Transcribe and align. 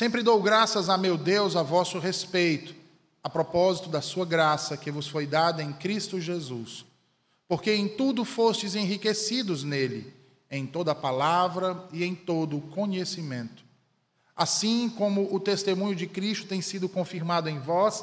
Sempre 0.00 0.22
dou 0.22 0.40
graças 0.40 0.88
a 0.88 0.96
meu 0.96 1.18
Deus 1.18 1.54
a 1.54 1.62
vosso 1.62 1.98
respeito, 1.98 2.74
a 3.22 3.28
propósito 3.28 3.90
da 3.90 4.00
sua 4.00 4.24
graça 4.24 4.74
que 4.74 4.90
vos 4.90 5.06
foi 5.06 5.26
dada 5.26 5.62
em 5.62 5.74
Cristo 5.74 6.18
Jesus, 6.18 6.86
porque 7.46 7.74
em 7.74 7.86
tudo 7.86 8.24
fostes 8.24 8.74
enriquecidos 8.74 9.62
nele, 9.62 10.10
em 10.50 10.66
toda 10.66 10.94
palavra 10.94 11.86
e 11.92 12.02
em 12.02 12.14
todo 12.14 12.62
conhecimento. 12.62 13.62
Assim 14.34 14.88
como 14.88 15.34
o 15.34 15.38
testemunho 15.38 15.94
de 15.94 16.06
Cristo 16.06 16.46
tem 16.46 16.62
sido 16.62 16.88
confirmado 16.88 17.50
em 17.50 17.58
vós, 17.58 18.02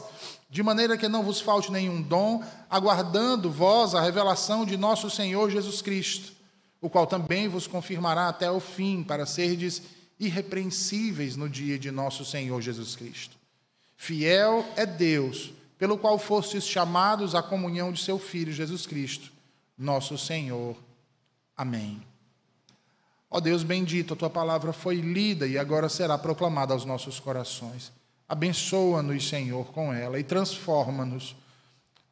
de 0.52 0.61
maneira 0.61 1.00
que 1.00 1.07
não 1.07 1.24
vos 1.24 1.42
falte 1.42 1.71
nenhum 1.71 2.00
dom, 2.00 2.43
aguardando 2.70 3.50
vós 3.50 3.96
a 3.96 4.02
revelação 4.02 4.68
de 4.68 4.78
nosso 4.78 5.10
Senhor 5.10 5.50
Jesus 5.50 5.82
Cristo, 5.82 6.32
o 6.79 6.92
qual 6.92 7.07
também 7.07 7.48
vos 7.48 7.66
confirmará 7.66 8.28
até 8.28 8.52
o 8.52 8.60
fim, 8.60 9.02
para 9.02 9.25
serdes 9.25 9.96
irrepreensíveis 10.20 11.36
no 11.36 11.48
dia 11.48 11.78
de 11.78 11.92
nosso 11.92 12.25
Senhor 12.25 12.62
Jesus 12.62 12.96
Cristo. 12.96 13.38
Fiel 13.96 14.66
é 14.75 14.86
Deus, 14.86 15.52
pelo 15.78 15.98
qual 15.98 16.18
fostes 16.18 16.66
chamados 16.66 17.36
à 17.36 17.42
comunhão 17.42 17.92
de 17.92 18.02
seu 18.02 18.18
Filho 18.18 18.52
Jesus 18.52 18.86
Cristo, 18.86 19.32
nosso 19.78 20.18
Senhor. 20.18 20.75
Amém. 21.56 22.02
Ó 23.30 23.39
Deus 23.39 23.64
bendito, 23.64 24.14
a 24.14 24.18
tua 24.18 24.30
palavra 24.30 24.72
foi 24.72 24.96
lida 24.96 25.46
e 25.48 25.58
agora 25.58 25.89
será 25.89 26.18
proclamada 26.18 26.74
aos 26.74 26.86
nossos 26.86 27.20
corações. 27.20 27.92
Abençoa-nos, 28.28 29.28
Senhor, 29.28 29.66
com 29.68 29.94
ela 29.94 30.20
e 30.20 30.24
transforma-nos, 30.24 31.36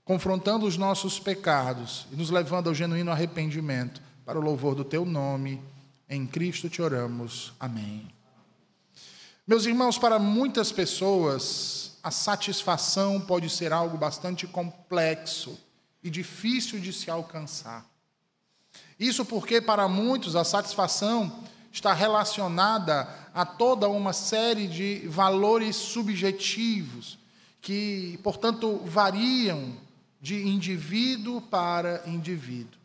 confrontando 0.03 0.65
os 0.65 0.77
nossos 0.77 1.19
pecados 1.19 2.05
e 2.11 2.15
nos 2.15 2.29
levando 2.29 2.67
ao 2.67 2.75
genuíno 2.75 3.11
arrependimento, 3.11 4.01
para 4.25 4.39
o 4.39 4.41
louvor 4.41 4.73
do 4.75 4.83
teu 4.83 5.05
nome 5.05 5.61
em 6.09 6.25
Cristo 6.25 6.69
te 6.69 6.81
oramos. 6.81 7.53
Amém. 7.59 8.07
Meus 9.47 9.65
irmãos, 9.65 9.97
para 9.97 10.17
muitas 10.17 10.71
pessoas, 10.71 11.97
a 12.01 12.11
satisfação 12.11 13.21
pode 13.21 13.49
ser 13.49 13.71
algo 13.71 13.97
bastante 13.97 14.47
complexo 14.47 15.59
e 16.03 16.09
difícil 16.09 16.79
de 16.79 16.91
se 16.93 17.09
alcançar. 17.09 17.85
Isso 18.99 19.25
porque, 19.25 19.59
para 19.59 19.87
muitos, 19.87 20.35
a 20.35 20.43
satisfação 20.43 21.43
está 21.71 21.93
relacionada 21.93 23.07
a 23.33 23.45
toda 23.45 23.89
uma 23.89 24.13
série 24.13 24.67
de 24.67 25.07
valores 25.07 25.75
subjetivos, 25.75 27.17
que, 27.61 28.19
portanto, 28.23 28.77
variam 28.85 29.75
de 30.21 30.47
indivíduo 30.47 31.41
para 31.41 32.01
indivíduo. 32.07 32.79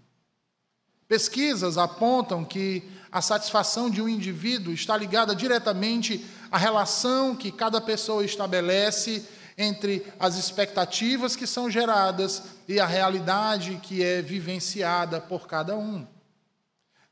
Pesquisas 1.11 1.77
apontam 1.77 2.45
que 2.45 2.85
a 3.11 3.21
satisfação 3.21 3.91
de 3.91 4.01
um 4.01 4.09
indivíduo 4.09 4.73
está 4.73 4.97
ligada 4.97 5.35
diretamente 5.35 6.25
à 6.53 6.57
relação 6.57 7.35
que 7.35 7.51
cada 7.51 7.81
pessoa 7.81 8.25
estabelece 8.25 9.27
entre 9.59 10.07
as 10.21 10.37
expectativas 10.37 11.35
que 11.35 11.49
são 11.49 11.69
geradas 11.69 12.45
e 12.69 12.79
a 12.79 12.87
realidade 12.87 13.81
que 13.83 14.05
é 14.05 14.23
vivenciada 14.23 15.21
por 15.21 15.49
cada 15.49 15.77
um. 15.77 16.07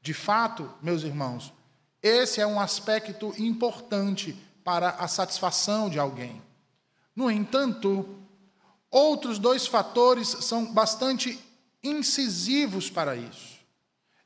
De 0.01 0.15
fato, 0.15 0.73
meus 0.81 1.03
irmãos, 1.03 1.53
esse 2.01 2.41
é 2.41 2.47
um 2.47 2.61
aspecto 2.61 3.35
importante 3.37 4.41
para 4.63 4.91
a 4.91 5.09
satisfação 5.09 5.91
de 5.91 5.99
alguém. 5.99 6.41
No 7.17 7.29
entanto, 7.29 8.09
outros 8.93 9.41
dois 9.41 9.67
fatores 9.67 10.29
são 10.29 10.73
bastante 10.73 11.37
incisivos 11.83 12.89
para 12.89 13.17
isso. 13.17 13.58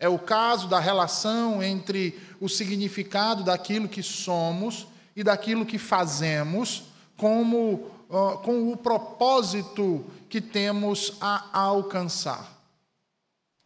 É 0.03 0.09
o 0.09 0.19
caso 0.19 0.67
da 0.67 0.81
relação 0.81 1.63
entre 1.63 2.19
o 2.41 2.49
significado 2.49 3.45
daquilo 3.45 3.89
que 3.89 4.03
somos 4.03 4.89
e 5.15 5.23
daquilo 5.23 5.65
que 5.65 5.79
fazemos, 5.79 6.83
como, 7.17 7.89
uh, 8.11 8.37
com 8.43 8.73
o 8.73 8.77
propósito 8.77 10.05
que 10.29 10.41
temos 10.41 11.13
a 11.21 11.57
alcançar. 11.57 12.53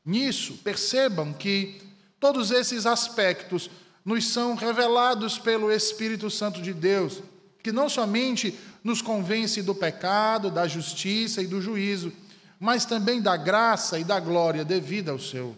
Nisso, 0.04 0.58
percebam 0.62 1.32
que 1.32 1.80
todos 2.20 2.50
esses 2.50 2.84
aspectos 2.84 3.70
nos 4.04 4.28
são 4.28 4.54
revelados 4.56 5.38
pelo 5.38 5.72
Espírito 5.72 6.28
Santo 6.28 6.60
de 6.60 6.74
Deus, 6.74 7.22
que 7.62 7.72
não 7.72 7.88
somente 7.88 8.54
nos 8.84 9.00
convence 9.00 9.62
do 9.62 9.74
pecado, 9.74 10.50
da 10.50 10.68
justiça 10.68 11.40
e 11.40 11.46
do 11.46 11.62
juízo, 11.62 12.12
mas 12.60 12.84
também 12.84 13.22
da 13.22 13.38
graça 13.38 13.98
e 13.98 14.04
da 14.04 14.20
glória 14.20 14.66
devida 14.66 15.12
ao 15.12 15.18
seu 15.18 15.56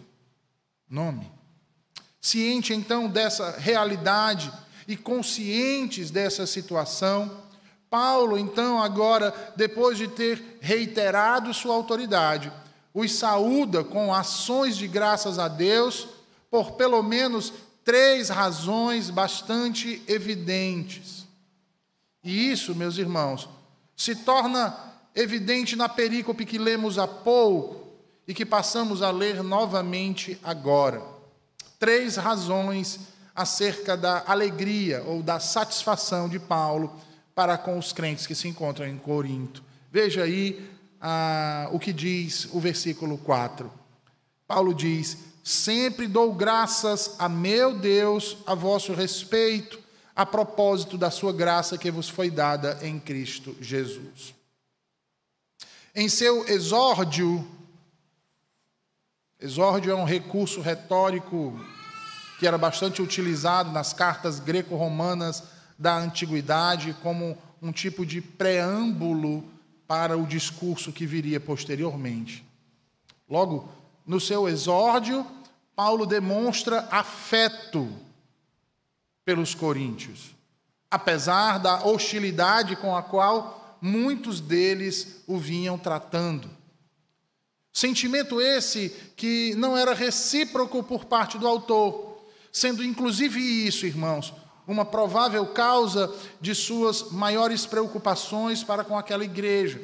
nome. 0.89 1.31
Ciente 2.19 2.73
então 2.73 3.07
dessa 3.07 3.51
realidade 3.57 4.51
e 4.87 4.97
conscientes 4.97 6.09
dessa 6.09 6.45
situação, 6.47 7.43
Paulo, 7.89 8.37
então, 8.37 8.81
agora, 8.81 9.33
depois 9.55 9.97
de 9.97 10.07
ter 10.07 10.57
reiterado 10.61 11.53
sua 11.53 11.73
autoridade, 11.73 12.51
os 12.93 13.13
saúda 13.13 13.83
com 13.83 14.13
ações 14.13 14.77
de 14.77 14.87
graças 14.87 15.39
a 15.39 15.47
Deus 15.47 16.07
por 16.51 16.71
pelo 16.71 17.01
menos 17.01 17.53
três 17.83 18.29
razões 18.29 19.09
bastante 19.09 20.01
evidentes. 20.07 21.27
E 22.23 22.51
isso, 22.51 22.75
meus 22.75 22.97
irmãos, 22.97 23.49
se 23.95 24.15
torna 24.15 24.77
evidente 25.15 25.75
na 25.75 25.89
perícope 25.89 26.45
que 26.45 26.57
lemos 26.57 26.99
há 26.99 27.07
pouco, 27.07 27.78
e 28.29 28.33
que 28.35 28.45
passamos 28.45 29.01
a 29.01 29.09
ler 29.09 29.41
novamente 29.41 30.39
agora. 30.43 31.01
Três 31.79 32.15
razões 32.15 32.99
acerca 33.35 33.97
da 33.97 34.23
alegria 34.27 35.01
ou 35.03 35.23
da 35.23 35.39
satisfação 35.39 36.29
de 36.29 36.37
Paulo 36.37 36.95
para 37.33 37.57
com 37.57 37.75
os 37.75 37.91
crentes 37.91 38.27
que 38.27 38.35
se 38.35 38.47
encontram 38.47 38.85
em 38.85 38.99
Corinto. 38.99 39.63
Veja 39.91 40.25
aí 40.25 40.69
ah, 41.01 41.69
o 41.71 41.79
que 41.79 41.91
diz 41.91 42.47
o 42.53 42.59
versículo 42.59 43.17
4. 43.17 43.71
Paulo 44.47 44.75
diz: 44.75 45.17
Sempre 45.43 46.07
dou 46.07 46.31
graças 46.31 47.15
a 47.17 47.27
meu 47.27 47.79
Deus 47.79 48.37
a 48.45 48.53
vosso 48.53 48.93
respeito, 48.93 49.79
a 50.15 50.23
propósito 50.23 50.99
da 50.99 51.09
sua 51.09 51.33
graça 51.33 51.79
que 51.79 51.89
vos 51.89 52.07
foi 52.07 52.29
dada 52.29 52.77
em 52.83 52.99
Cristo 52.99 53.57
Jesus. 53.59 54.35
Em 55.95 56.07
seu 56.07 56.47
exórdio 56.47 57.57
Exórdio 59.41 59.91
é 59.93 59.95
um 59.95 60.03
recurso 60.03 60.59
retórico 60.59 61.57
que 62.37 62.45
era 62.45 62.57
bastante 62.57 63.01
utilizado 63.01 63.71
nas 63.71 63.93
cartas 63.93 64.37
greco-romanas 64.37 65.43
da 65.77 65.95
antiguidade 65.95 66.93
como 67.01 67.37
um 67.61 67.71
tipo 67.71 68.05
de 68.05 68.21
preâmbulo 68.21 69.45
para 69.87 70.17
o 70.17 70.27
discurso 70.27 70.91
que 70.91 71.05
viria 71.05 71.39
posteriormente. 71.39 72.45
Logo, 73.29 73.69
no 74.05 74.19
seu 74.19 74.49
exórdio, 74.49 75.25
Paulo 75.73 76.05
demonstra 76.05 76.85
afeto 76.91 77.89
pelos 79.23 79.55
coríntios, 79.55 80.35
apesar 80.91 81.59
da 81.59 81.85
hostilidade 81.85 82.75
com 82.75 82.93
a 82.93 83.01
qual 83.01 83.77
muitos 83.81 84.41
deles 84.41 85.23
o 85.25 85.37
vinham 85.37 85.77
tratando. 85.77 86.58
Sentimento 87.71 88.41
esse 88.41 88.89
que 89.15 89.53
não 89.55 89.77
era 89.77 89.93
recíproco 89.93 90.83
por 90.83 91.05
parte 91.05 91.37
do 91.37 91.47
autor, 91.47 92.23
sendo 92.51 92.83
inclusive 92.83 93.39
isso, 93.39 93.85
irmãos, 93.85 94.33
uma 94.67 94.85
provável 94.85 95.45
causa 95.47 96.13
de 96.41 96.53
suas 96.53 97.11
maiores 97.11 97.65
preocupações 97.65 98.63
para 98.63 98.83
com 98.83 98.97
aquela 98.97 99.23
igreja. 99.23 99.81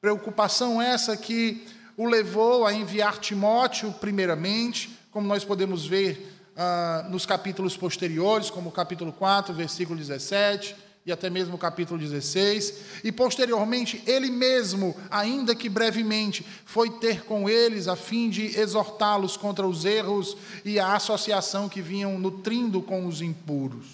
Preocupação 0.00 0.80
essa 0.80 1.16
que 1.16 1.66
o 1.96 2.06
levou 2.06 2.66
a 2.66 2.72
enviar 2.72 3.18
Timóteo, 3.18 3.92
primeiramente, 4.00 4.98
como 5.10 5.26
nós 5.26 5.44
podemos 5.44 5.86
ver 5.86 6.34
ah, 6.56 7.06
nos 7.10 7.26
capítulos 7.26 7.76
posteriores, 7.76 8.50
como 8.50 8.68
o 8.68 8.72
capítulo 8.72 9.12
4, 9.12 9.52
versículo 9.54 9.98
17 9.98 10.87
e 11.08 11.12
até 11.12 11.30
mesmo 11.30 11.54
o 11.54 11.58
capítulo 11.58 11.98
16, 11.98 12.74
e 13.02 13.10
posteriormente 13.10 14.02
ele 14.06 14.30
mesmo, 14.30 14.94
ainda 15.10 15.54
que 15.54 15.66
brevemente, 15.66 16.44
foi 16.66 16.90
ter 16.90 17.24
com 17.24 17.48
eles 17.48 17.88
a 17.88 17.96
fim 17.96 18.28
de 18.28 18.58
exortá-los 18.60 19.34
contra 19.34 19.66
os 19.66 19.86
erros 19.86 20.36
e 20.66 20.78
a 20.78 20.94
associação 20.94 21.66
que 21.66 21.80
vinham 21.80 22.18
nutrindo 22.18 22.82
com 22.82 23.06
os 23.06 23.22
impuros. 23.22 23.86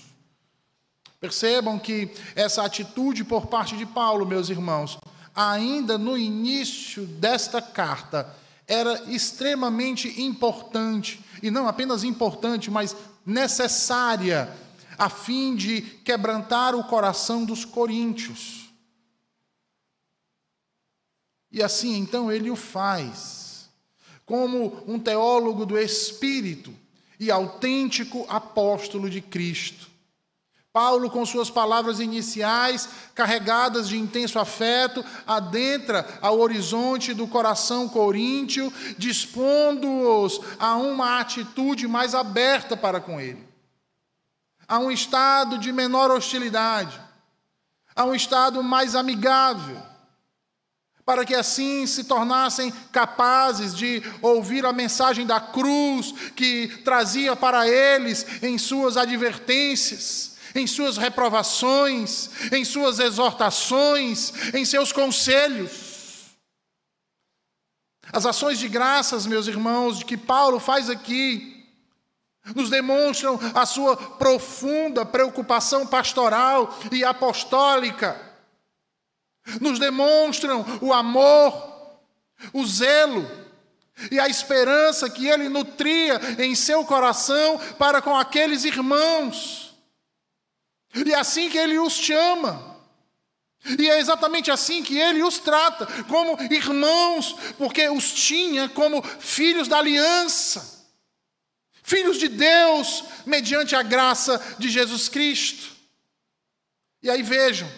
Percebam 1.21 1.79
que 1.79 2.11
essa 2.35 2.65
atitude 2.65 3.23
por 3.23 3.47
parte 3.47 3.77
de 3.77 3.87
Paulo, 3.87 4.27
meus 4.27 4.49
irmãos, 4.49 4.99
ainda 5.33 5.97
no 5.97 6.19
início 6.19 7.07
desta 7.07 7.63
carta, 7.63 8.35
era 8.67 9.05
extremamente 9.07 10.21
importante, 10.21 11.25
e 11.41 11.49
não 11.49 11.69
apenas 11.69 12.03
importante, 12.03 12.73
mas 12.73 12.97
necessária 13.25 14.51
a 14.99 15.09
fim 15.09 15.55
de 15.57 15.81
quebrantar 15.81 16.75
o 16.75 16.85
coração 16.85 17.45
dos 17.45 17.65
coríntios. 17.65 18.65
E 21.51 21.63
assim 21.63 21.97
então 21.97 22.33
ele 22.33 22.51
o 22.51 22.57
faz, 22.57 23.69
como 24.27 24.83
um 24.87 24.99
teólogo 24.99 25.65
do 25.65 25.79
Espírito 25.79 26.75
e 27.19 27.31
autêntico 27.31 28.27
apóstolo 28.29 29.09
de 29.09 29.21
Cristo. 29.21 29.95
Paulo, 30.75 31.09
com 31.09 31.25
suas 31.25 31.49
palavras 31.49 32.01
iniciais, 32.01 32.89
carregadas 33.15 33.89
de 33.89 33.97
intenso 33.97 34.41
afeto, 34.41 35.05
adentra 35.25 36.19
ao 36.21 36.41
horizonte 36.41 37.15
do 37.15 37.29
coração 37.29 37.89
coríntio, 37.89 38.73
dispondo-os 38.99 40.41
a 40.59 40.75
uma 40.75 41.21
atitude 41.21 41.87
mais 41.87 42.13
aberta 42.13 42.77
para 42.77 42.99
com 42.99 43.21
ele, 43.21 43.47
a 44.75 44.79
um 44.81 44.91
estado 44.91 45.57
de 45.57 45.71
menor 45.71 46.11
hostilidade, 46.11 47.01
a 47.95 48.05
um 48.05 48.13
estado 48.13 48.61
mais 48.61 48.97
amigável 48.97 49.81
para 51.07 51.25
que 51.25 51.35
assim 51.35 51.87
se 51.87 52.03
tornassem 52.03 52.73
capazes 52.91 53.73
de 53.73 54.03
ouvir 54.21 54.67
a 54.67 54.73
mensagem 54.73 55.25
da 55.27 55.39
cruz 55.39 56.13
que 56.35 56.67
trazia 56.83 57.37
para 57.37 57.69
eles 57.69 58.27
em 58.43 58.59
suas 58.59 58.97
advertências, 58.97 60.39
em 60.57 60.67
suas 60.67 60.97
reprovações, 60.97 62.31
em 62.51 62.65
suas 62.65 62.99
exortações, 62.99 64.33
em 64.53 64.65
seus 64.65 64.91
conselhos. 64.91 66.33
As 68.13 68.27
ações 68.27 68.59
de 68.59 68.69
graças, 68.69 69.25
meus 69.25 69.47
irmãos, 69.47 70.03
que 70.03 70.17
Paulo 70.17 70.59
faz 70.59 70.91
aqui, 70.91 71.54
nos 72.55 72.69
demonstram 72.69 73.39
a 73.55 73.65
sua 73.65 73.97
profunda 73.97 75.07
preocupação 75.07 75.87
pastoral 75.87 76.77
e 76.91 77.05
apostólica 77.05 78.35
nos 79.61 79.79
demonstram 79.79 80.65
o 80.81 80.93
amor, 80.93 82.01
o 82.53 82.67
zelo 82.67 83.29
e 84.11 84.19
a 84.19 84.29
esperança 84.29 85.09
que 85.09 85.27
ele 85.27 85.49
nutria 85.49 86.21
em 86.39 86.55
seu 86.55 86.85
coração 86.85 87.59
para 87.79 88.01
com 88.01 88.17
aqueles 88.17 88.65
irmãos. 88.65 89.75
E 90.95 91.13
é 91.13 91.19
assim 91.19 91.51
que 91.51 91.59
ele 91.59 91.79
os 91.79 91.95
chama. 91.95 92.75
E 93.79 93.89
é 93.89 93.99
exatamente 93.99 94.51
assim 94.51 94.83
que 94.83 94.99
ele 94.99 95.23
os 95.23 95.39
trata, 95.39 95.87
como 96.05 96.37
irmãos, 96.53 97.35
porque 97.57 97.89
os 97.89 98.13
tinha 98.13 98.69
como 98.69 99.03
filhos 99.03 99.69
da 99.69 99.79
aliança, 99.79 100.74
filhos 101.85 102.19
de 102.19 102.29
Deus, 102.29 103.05
mediante 103.25 103.77
a 103.77 103.83
graça 103.83 104.43
de 104.59 104.69
Jesus 104.69 105.09
Cristo. 105.09 105.71
E 107.03 107.11
aí 107.11 107.23
vejam, 107.23 107.71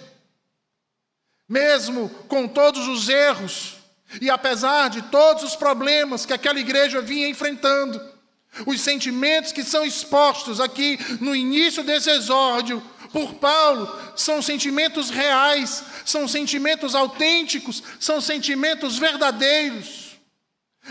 mesmo 1.49 2.09
com 2.29 2.47
todos 2.47 2.87
os 2.87 3.09
erros, 3.09 3.75
e 4.21 4.31
apesar 4.31 4.89
de 4.89 5.03
todos 5.03 5.43
os 5.43 5.57
problemas 5.57 6.25
que 6.25 6.33
aquela 6.33 6.61
igreja 6.61 7.03
vinha 7.03 7.29
enfrentando, 7.29 8.01
os 8.65 8.81
sentimentos 8.81 9.51
que 9.51 9.65
são 9.65 9.85
expostos 9.85 10.61
aqui 10.61 10.99
no 11.21 11.35
início 11.35 11.83
desse 11.83 12.09
exórdio 12.09 12.81
por 13.13 13.35
Paulo 13.35 13.93
são 14.15 14.41
sentimentos 14.41 15.11
reais, 15.11 15.83
são 16.05 16.29
sentimentos 16.29 16.95
autênticos, 16.95 17.83
são 17.99 18.21
sentimentos 18.21 18.99
verdadeiros. 18.99 20.06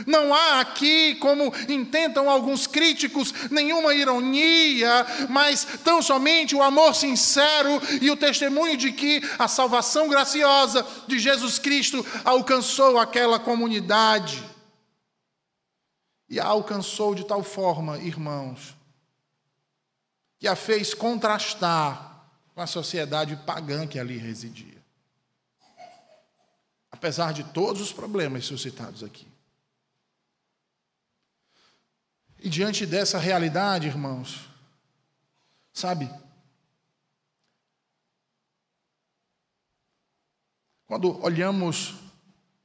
Não 0.06 0.34
há 0.34 0.60
aqui, 0.60 1.16
como 1.16 1.54
intentam 1.70 2.30
alguns 2.30 2.68
críticos, 2.68 3.34
nenhuma 3.50 3.94
ironia, 3.94 5.06
mas 5.30 5.66
tão 5.84 6.02
somente 6.02 6.56
o 6.56 6.64
amor 6.64 6.94
sincero 6.94 7.82
e 8.02 8.12
o 8.12 8.18
testemunho 8.18 8.78
de 8.78 8.92
que 8.92 9.22
a 9.40 9.48
salvação 9.48 10.10
graciosa 10.10 10.86
de 11.08 11.20
Jesus 11.20 11.60
Cristo 11.60 12.06
alcançou 12.24 13.00
aquela 13.00 13.40
comunidade. 13.40 14.44
E 16.30 16.40
a 16.40 16.46
alcançou 16.46 17.14
de 17.14 17.24
tal 17.24 17.44
forma, 17.44 17.98
irmãos, 18.00 18.76
que 20.40 20.48
a 20.48 20.56
fez 20.56 20.94
contrastar 20.94 22.16
com 22.54 22.62
a 22.62 22.68
sociedade 22.68 23.36
pagã 23.46 23.86
que 23.86 24.00
ali 24.00 24.18
residia. 24.18 24.84
Apesar 26.92 27.34
de 27.34 27.44
todos 27.44 27.82
os 27.82 27.92
problemas 27.92 28.46
suscitados 28.46 29.04
aqui. 29.04 29.28
E 32.46 32.50
diante 32.50 32.86
dessa 32.86 33.18
realidade, 33.18 33.88
irmãos, 33.88 34.48
sabe, 35.74 36.08
quando 40.86 41.20
olhamos 41.24 41.96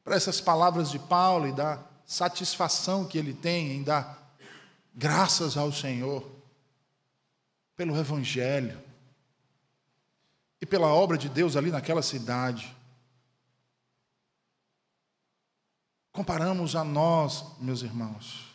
para 0.04 0.16
essas 0.16 0.38
palavras 0.38 0.90
de 0.90 0.98
Paulo 0.98 1.48
e 1.48 1.52
da 1.52 1.82
satisfação 2.04 3.08
que 3.08 3.16
ele 3.16 3.32
tem 3.32 3.72
em 3.72 3.82
dar 3.82 4.36
graças 4.94 5.56
ao 5.56 5.72
Senhor 5.72 6.30
pelo 7.74 7.98
Evangelho 7.98 8.78
e 10.60 10.66
pela 10.66 10.88
obra 10.88 11.16
de 11.16 11.30
Deus 11.30 11.56
ali 11.56 11.70
naquela 11.70 12.02
cidade, 12.02 12.76
comparamos 16.12 16.76
a 16.76 16.84
nós, 16.84 17.58
meus 17.58 17.80
irmãos, 17.80 18.49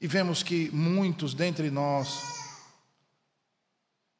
E 0.00 0.06
vemos 0.06 0.42
que 0.42 0.70
muitos 0.70 1.34
dentre 1.34 1.70
nós 1.70 2.20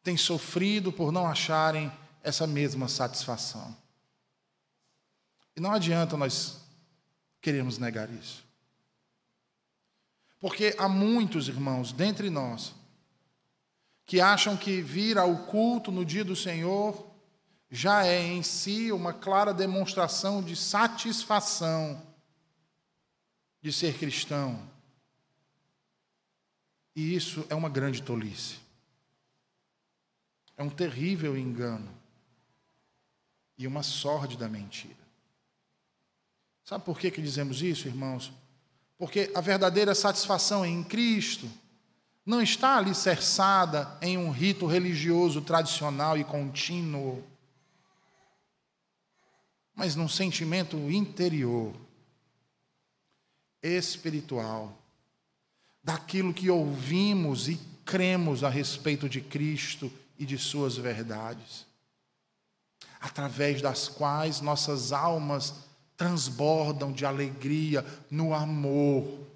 têm 0.02 0.16
sofrido 0.16 0.92
por 0.92 1.12
não 1.12 1.26
acharem 1.26 1.92
essa 2.22 2.46
mesma 2.46 2.88
satisfação. 2.88 3.76
E 5.54 5.60
não 5.60 5.72
adianta 5.72 6.16
nós 6.16 6.60
queremos 7.40 7.78
negar 7.78 8.10
isso. 8.10 8.44
Porque 10.40 10.74
há 10.78 10.88
muitos 10.88 11.48
irmãos 11.48 11.92
dentre 11.92 12.30
nós 12.30 12.74
que 14.06 14.20
acham 14.20 14.56
que 14.56 14.80
vir 14.80 15.18
ao 15.18 15.44
culto 15.46 15.92
no 15.92 16.04
dia 16.04 16.24
do 16.24 16.34
Senhor 16.34 17.06
já 17.70 18.06
é 18.06 18.22
em 18.22 18.42
si 18.42 18.90
uma 18.90 19.12
clara 19.12 19.52
demonstração 19.52 20.42
de 20.42 20.56
satisfação 20.56 22.00
de 23.60 23.72
ser 23.72 23.98
cristão. 23.98 24.77
E 26.98 27.14
isso 27.14 27.46
é 27.48 27.54
uma 27.54 27.68
grande 27.68 28.02
tolice. 28.02 28.56
É 30.56 30.64
um 30.64 30.68
terrível 30.68 31.38
engano. 31.38 31.88
E 33.56 33.68
uma 33.68 33.84
sórdida 33.84 34.48
mentira. 34.48 34.98
Sabe 36.64 36.84
por 36.84 36.98
que, 36.98 37.12
que 37.12 37.22
dizemos 37.22 37.62
isso, 37.62 37.86
irmãos? 37.86 38.32
Porque 38.98 39.30
a 39.32 39.40
verdadeira 39.40 39.94
satisfação 39.94 40.66
em 40.66 40.82
Cristo 40.82 41.48
não 42.26 42.42
está 42.42 42.76
alicerçada 42.76 43.96
em 44.02 44.18
um 44.18 44.32
rito 44.32 44.66
religioso 44.66 45.40
tradicional 45.40 46.18
e 46.18 46.24
contínuo, 46.24 47.24
mas 49.72 49.94
num 49.94 50.08
sentimento 50.08 50.76
interior, 50.90 51.72
espiritual, 53.62 54.76
daquilo 55.88 56.34
que 56.34 56.50
ouvimos 56.50 57.48
e 57.48 57.56
cremos 57.82 58.44
a 58.44 58.50
respeito 58.50 59.08
de 59.08 59.22
Cristo 59.22 59.90
e 60.18 60.26
de 60.26 60.36
Suas 60.36 60.76
verdades, 60.76 61.64
através 63.00 63.62
das 63.62 63.88
quais 63.88 64.42
nossas 64.42 64.92
almas 64.92 65.54
transbordam 65.96 66.92
de 66.92 67.06
alegria 67.06 67.82
no 68.10 68.34
amor, 68.34 69.26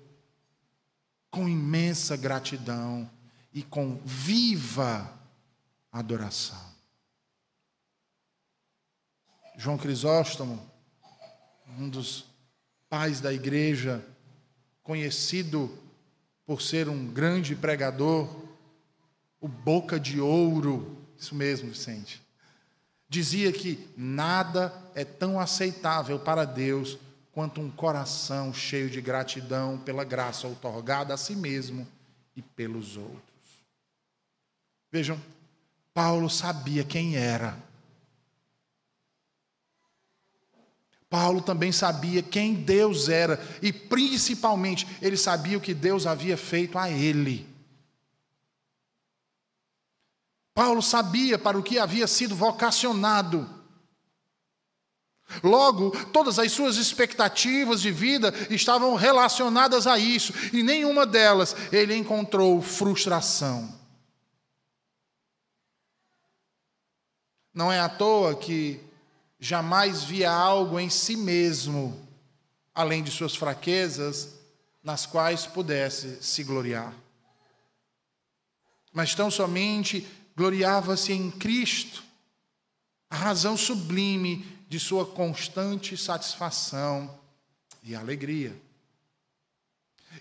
com 1.30 1.48
imensa 1.48 2.18
gratidão 2.18 3.10
e 3.50 3.62
com 3.62 3.96
viva 4.04 5.10
adoração. 5.90 6.70
João 9.56 9.78
Crisóstomo, 9.78 10.62
um 11.78 11.88
dos 11.88 12.26
pais 12.90 13.22
da 13.22 13.32
igreja, 13.32 14.04
conhecido 14.82 15.81
por 16.46 16.60
ser 16.60 16.88
um 16.88 17.06
grande 17.06 17.54
pregador, 17.54 18.28
o 19.40 19.48
boca 19.48 19.98
de 19.98 20.20
ouro, 20.20 20.98
isso 21.16 21.34
mesmo, 21.34 21.70
Vicente, 21.70 22.22
dizia 23.08 23.52
que 23.52 23.88
nada 23.96 24.72
é 24.94 25.04
tão 25.04 25.38
aceitável 25.38 26.18
para 26.18 26.44
Deus 26.44 26.98
quanto 27.32 27.60
um 27.60 27.70
coração 27.70 28.52
cheio 28.52 28.90
de 28.90 29.00
gratidão 29.00 29.78
pela 29.78 30.04
graça 30.04 30.46
outorgada 30.46 31.14
a 31.14 31.16
si 31.16 31.34
mesmo 31.34 31.86
e 32.36 32.42
pelos 32.42 32.96
outros. 32.96 33.22
Vejam, 34.90 35.20
Paulo 35.94 36.28
sabia 36.28 36.84
quem 36.84 37.16
era 37.16 37.56
Paulo 41.12 41.42
também 41.42 41.70
sabia 41.70 42.22
quem 42.22 42.54
Deus 42.54 43.10
era 43.10 43.38
e, 43.60 43.70
principalmente, 43.70 44.86
ele 45.02 45.18
sabia 45.18 45.58
o 45.58 45.60
que 45.60 45.74
Deus 45.74 46.06
havia 46.06 46.38
feito 46.38 46.78
a 46.78 46.88
ele. 46.88 47.46
Paulo 50.54 50.80
sabia 50.80 51.38
para 51.38 51.58
o 51.58 51.62
que 51.62 51.78
havia 51.78 52.06
sido 52.06 52.34
vocacionado. 52.34 53.46
Logo, 55.44 55.90
todas 56.06 56.38
as 56.38 56.50
suas 56.50 56.76
expectativas 56.76 57.82
de 57.82 57.90
vida 57.90 58.32
estavam 58.48 58.94
relacionadas 58.94 59.86
a 59.86 59.98
isso, 59.98 60.32
e 60.50 60.62
nenhuma 60.62 61.04
delas 61.04 61.54
ele 61.70 61.94
encontrou 61.94 62.62
frustração. 62.62 63.78
Não 67.52 67.70
é 67.70 67.80
à 67.80 67.90
toa 67.90 68.34
que 68.34 68.90
jamais 69.44 70.04
via 70.04 70.30
algo 70.30 70.78
em 70.78 70.88
si 70.88 71.16
mesmo, 71.16 72.00
além 72.72 73.02
de 73.02 73.10
suas 73.10 73.34
fraquezas, 73.34 74.38
nas 74.80 75.04
quais 75.04 75.46
pudesse 75.46 76.22
se 76.22 76.44
gloriar. 76.44 76.94
Mas 78.92 79.16
tão 79.16 79.32
somente 79.32 80.06
gloriava-se 80.36 81.12
em 81.12 81.28
Cristo, 81.28 82.04
a 83.10 83.16
razão 83.16 83.56
sublime 83.56 84.46
de 84.68 84.78
sua 84.78 85.04
constante 85.04 85.96
satisfação 85.96 87.12
e 87.82 87.96
alegria. 87.96 88.56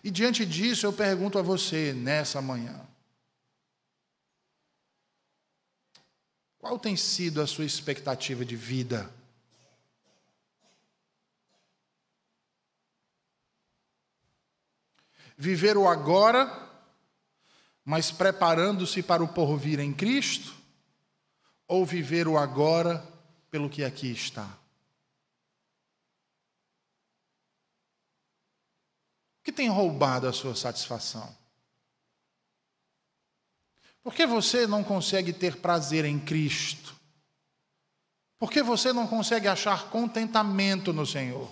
E 0.03 0.09
diante 0.09 0.43
disso, 0.47 0.87
eu 0.87 0.93
pergunto 0.93 1.37
a 1.37 1.43
você 1.43 1.93
nessa 1.93 2.41
manhã: 2.41 2.81
qual 6.61 6.77
tem 6.77 6.95
sido 6.95 7.41
a 7.41 7.47
sua 7.47 7.65
expectativa 7.65 8.45
de 8.45 8.55
vida? 8.55 9.11
Viver 15.35 15.75
o 15.75 15.87
agora, 15.87 16.69
mas 17.83 18.11
preparando-se 18.11 19.01
para 19.01 19.23
o 19.23 19.27
porvir 19.27 19.79
em 19.79 19.91
Cristo? 19.91 20.55
Ou 21.67 21.83
viver 21.83 22.27
o 22.27 22.37
agora 22.37 23.03
pelo 23.49 23.67
que 23.67 23.83
aqui 23.83 24.11
está? 24.11 24.45
O 29.39 29.43
que 29.43 29.51
tem 29.51 29.67
roubado 29.67 30.27
a 30.27 30.33
sua 30.33 30.53
satisfação? 30.53 31.40
Por 34.03 34.13
que 34.13 34.25
você 34.25 34.65
não 34.65 34.83
consegue 34.83 35.31
ter 35.31 35.57
prazer 35.57 36.05
em 36.05 36.19
Cristo? 36.19 36.95
Por 38.39 38.51
que 38.51 38.63
você 38.63 38.91
não 38.91 39.07
consegue 39.07 39.47
achar 39.47 39.89
contentamento 39.89 40.91
no 40.91 41.05
Senhor? 41.05 41.49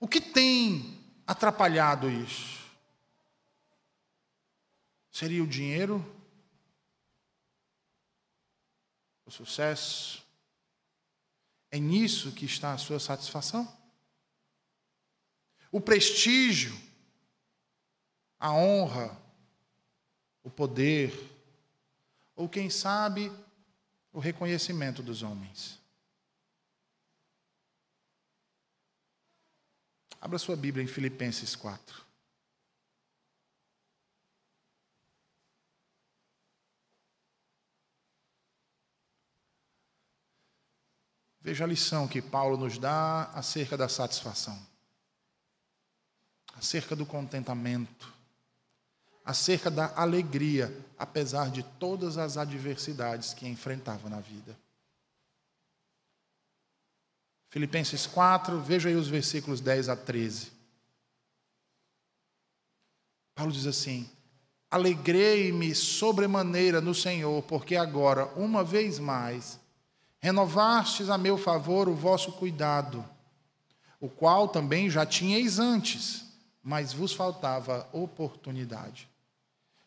O 0.00 0.08
que 0.08 0.20
tem 0.20 0.98
atrapalhado 1.26 2.10
isso? 2.10 2.62
Seria 5.10 5.44
o 5.44 5.46
dinheiro? 5.46 6.02
O 9.26 9.30
sucesso? 9.30 10.22
É 11.70 11.78
nisso 11.78 12.32
que 12.32 12.46
está 12.46 12.72
a 12.72 12.78
sua 12.78 12.98
satisfação? 12.98 13.70
O 15.70 15.80
prestígio, 15.80 16.74
a 18.40 18.52
honra, 18.52 19.14
o 20.42 20.50
poder, 20.50 21.31
ou 22.34 22.48
quem 22.48 22.70
sabe, 22.70 23.30
o 24.12 24.18
reconhecimento 24.18 25.02
dos 25.02 25.22
homens. 25.22 25.80
Abra 30.20 30.38
sua 30.38 30.54
Bíblia 30.54 30.84
em 30.84 30.86
Filipenses 30.86 31.56
4. 31.56 32.02
Veja 41.40 41.64
a 41.64 41.66
lição 41.66 42.06
que 42.06 42.22
Paulo 42.22 42.56
nos 42.56 42.78
dá 42.78 43.24
acerca 43.32 43.76
da 43.76 43.88
satisfação, 43.88 44.64
acerca 46.54 46.94
do 46.94 47.04
contentamento, 47.04 48.14
acerca 49.24 49.70
da 49.70 49.92
alegria, 49.96 50.76
apesar 50.98 51.50
de 51.50 51.62
todas 51.62 52.18
as 52.18 52.36
adversidades 52.36 53.32
que 53.32 53.46
enfrentava 53.46 54.08
na 54.08 54.20
vida. 54.20 54.56
Filipenses 57.50 58.06
4, 58.06 58.60
veja 58.60 58.88
aí 58.88 58.96
os 58.96 59.08
versículos 59.08 59.60
10 59.60 59.90
a 59.90 59.96
13. 59.96 60.50
Paulo 63.34 63.52
diz 63.52 63.66
assim: 63.66 64.08
Alegrei-me 64.70 65.74
sobremaneira 65.74 66.80
no 66.80 66.94
Senhor, 66.94 67.42
porque 67.42 67.76
agora, 67.76 68.26
uma 68.36 68.64
vez 68.64 68.98
mais, 68.98 69.60
renovastes 70.18 71.10
a 71.10 71.18
meu 71.18 71.36
favor 71.36 71.90
o 71.90 71.94
vosso 71.94 72.32
cuidado, 72.32 73.04
o 74.00 74.08
qual 74.08 74.48
também 74.48 74.88
já 74.88 75.04
tinhais 75.04 75.58
antes, 75.58 76.24
mas 76.62 76.92
vos 76.92 77.12
faltava 77.12 77.86
oportunidade. 77.92 79.11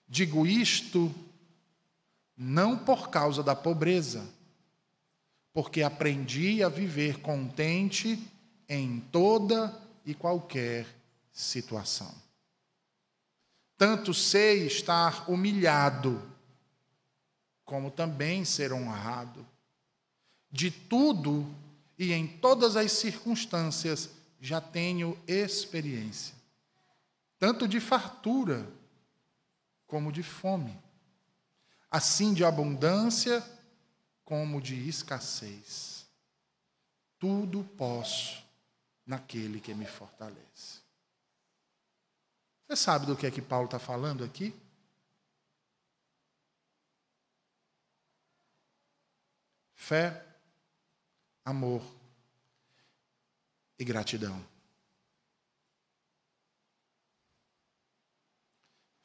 Digo 0.08 0.46
isto 0.46 1.14
não 2.38 2.78
por 2.78 3.10
causa 3.10 3.42
da 3.42 3.56
pobreza, 3.56 4.28
porque 5.54 5.82
aprendi 5.82 6.62
a 6.62 6.70
viver 6.70 7.20
contente 7.22 8.22
em 8.68 9.00
toda 9.12 9.74
e 10.06 10.14
qualquer 10.14 10.86
situação. 11.32 12.14
Tanto 13.78 14.14
sei 14.14 14.68
estar 14.68 15.30
humilhado, 15.30 16.22
como 17.64 17.90
também 17.90 18.46
ser 18.46 18.72
honrado 18.72 19.46
de 20.52 20.72
tudo 20.72 21.46
e 21.98 22.14
em 22.14 22.28
todas 22.28 22.76
as 22.76 22.92
circunstâncias 22.94 24.10
já 24.40 24.62
tenho 24.62 25.18
experiência, 25.28 26.36
tanto 27.40 27.68
de 27.68 27.80
fartura 27.80 28.66
como 29.88 30.12
de 30.12 30.24
fome, 30.24 30.82
assim 31.90 32.34
de 32.34 32.44
abundância 32.44 33.44
como 34.24 34.62
de 34.62 34.88
escassez. 34.88 36.08
Tudo 37.20 37.64
posso 37.64 38.44
naquele 39.06 39.60
que 39.60 39.74
me 39.74 39.86
fortalece. 39.86 40.82
Você 42.68 42.76
sabe 42.76 43.06
do 43.06 43.16
que 43.16 43.28
é 43.28 43.32
que 43.32 43.42
Paulo 43.42 43.66
está 43.66 43.78
falando 43.78 44.24
aqui? 44.24 44.54
Fé 49.76 50.26
amor 51.46 51.84
e 53.78 53.86
gratidão. 53.86 54.44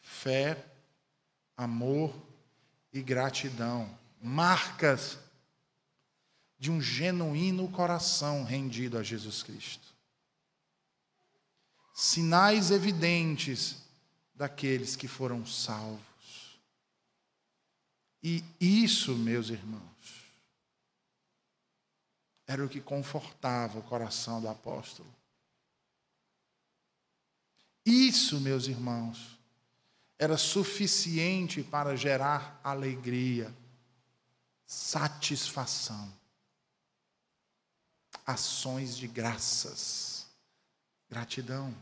Fé, 0.00 0.69
amor 1.60 2.14
e 2.90 3.02
gratidão, 3.02 3.94
marcas 4.18 5.18
de 6.58 6.70
um 6.70 6.80
genuíno 6.80 7.70
coração 7.70 8.44
rendido 8.44 8.96
a 8.96 9.02
Jesus 9.02 9.42
Cristo. 9.42 9.94
Sinais 11.94 12.70
evidentes 12.70 13.76
daqueles 14.34 14.96
que 14.96 15.06
foram 15.06 15.44
salvos. 15.44 16.58
E 18.22 18.42
isso, 18.58 19.14
meus 19.14 19.50
irmãos, 19.50 19.82
era 22.46 22.64
o 22.64 22.70
que 22.70 22.80
confortava 22.80 23.78
o 23.78 23.82
coração 23.82 24.40
do 24.40 24.48
apóstolo. 24.48 25.14
Isso, 27.84 28.40
meus 28.40 28.66
irmãos, 28.66 29.39
era 30.20 30.36
suficiente 30.36 31.62
para 31.62 31.96
gerar 31.96 32.60
alegria, 32.62 33.50
satisfação, 34.66 36.12
ações 38.26 38.98
de 38.98 39.08
graças, 39.08 40.28
gratidão. 41.08 41.74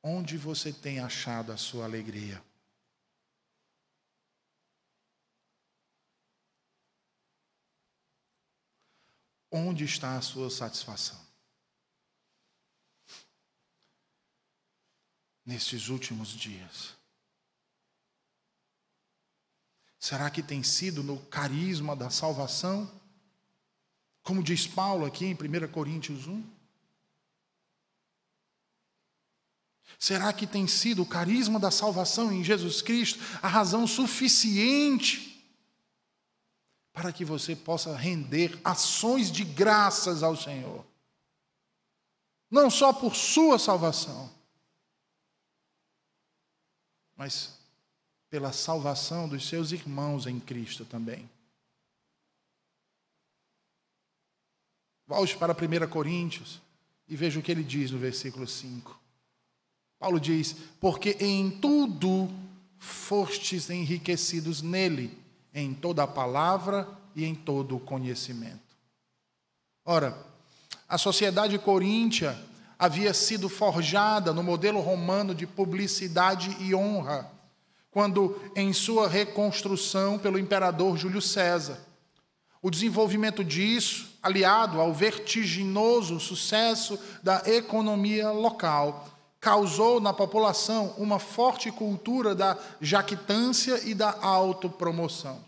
Onde 0.00 0.38
você 0.38 0.72
tem 0.72 1.00
achado 1.00 1.50
a 1.50 1.56
sua 1.56 1.84
alegria? 1.86 2.40
Onde 9.50 9.84
está 9.84 10.16
a 10.16 10.22
sua 10.22 10.48
satisfação? 10.48 11.25
Nestes 15.46 15.88
últimos 15.88 16.30
dias. 16.30 16.94
Será 19.98 20.28
que 20.28 20.42
tem 20.42 20.62
sido 20.62 21.02
no 21.02 21.18
carisma 21.26 21.94
da 21.94 22.10
salvação? 22.10 22.90
Como 24.22 24.42
diz 24.42 24.66
Paulo 24.66 25.06
aqui 25.06 25.24
em 25.24 25.34
1 25.34 25.68
Coríntios 25.72 26.26
1? 26.26 26.44
Será 29.98 30.32
que 30.32 30.46
tem 30.46 30.66
sido 30.66 31.02
o 31.02 31.06
carisma 31.06 31.60
da 31.60 31.70
salvação 31.70 32.32
em 32.32 32.42
Jesus 32.42 32.82
Cristo 32.82 33.20
a 33.40 33.48
razão 33.48 33.86
suficiente 33.86 35.36
para 36.96 37.12
que 37.12 37.26
você 37.26 37.54
possa 37.54 37.94
render 37.94 38.58
ações 38.64 39.30
de 39.30 39.44
graças 39.44 40.22
ao 40.22 40.34
Senhor. 40.34 40.82
Não 42.50 42.70
só 42.70 42.90
por 42.90 43.14
sua 43.14 43.58
salvação, 43.58 44.32
mas 47.16 47.58
pela 48.28 48.52
salvação 48.52 49.28
dos 49.28 49.48
seus 49.48 49.72
irmãos 49.72 50.26
em 50.26 50.38
Cristo 50.38 50.84
também. 50.84 51.28
Volte 55.06 55.36
para 55.36 55.52
1 55.52 55.88
Coríntios 55.88 56.60
e 57.08 57.16
veja 57.16 57.38
o 57.38 57.42
que 57.42 57.52
ele 57.52 57.62
diz 57.62 57.90
no 57.90 57.98
versículo 57.98 58.46
5. 58.46 58.98
Paulo 59.98 60.20
diz: 60.20 60.54
Porque 60.80 61.16
em 61.20 61.50
tudo 61.50 62.28
fostes 62.78 63.70
enriquecidos 63.70 64.60
nele, 64.62 65.16
em 65.54 65.72
toda 65.72 66.02
a 66.02 66.08
palavra 66.08 66.88
e 67.14 67.24
em 67.24 67.34
todo 67.34 67.76
o 67.76 67.80
conhecimento. 67.80 68.60
Ora, 69.84 70.26
a 70.88 70.98
sociedade 70.98 71.58
coríntia 71.58 72.36
havia 72.78 73.14
sido 73.14 73.48
forjada 73.48 74.32
no 74.32 74.42
modelo 74.42 74.80
romano 74.80 75.34
de 75.34 75.46
publicidade 75.46 76.56
e 76.60 76.74
honra, 76.74 77.30
quando 77.90 78.40
em 78.54 78.72
sua 78.72 79.08
reconstrução 79.08 80.18
pelo 80.18 80.38
imperador 80.38 80.96
Júlio 80.96 81.22
César. 81.22 81.78
O 82.60 82.70
desenvolvimento 82.70 83.44
disso, 83.44 84.18
aliado 84.22 84.80
ao 84.80 84.92
vertiginoso 84.92 86.18
sucesso 86.18 86.98
da 87.22 87.42
economia 87.46 88.30
local, 88.30 89.08
causou 89.40 90.00
na 90.00 90.12
população 90.12 90.92
uma 90.98 91.18
forte 91.18 91.70
cultura 91.70 92.34
da 92.34 92.58
jactância 92.80 93.80
e 93.84 93.94
da 93.94 94.10
autopromoção. 94.20 95.40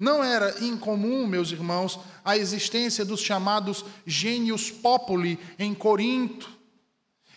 Não 0.00 0.24
era 0.24 0.64
incomum, 0.64 1.26
meus 1.26 1.52
irmãos, 1.52 2.00
a 2.24 2.34
existência 2.34 3.04
dos 3.04 3.20
chamados 3.20 3.84
gênios 4.06 4.70
populi 4.70 5.38
em 5.58 5.74
Corinto. 5.74 6.48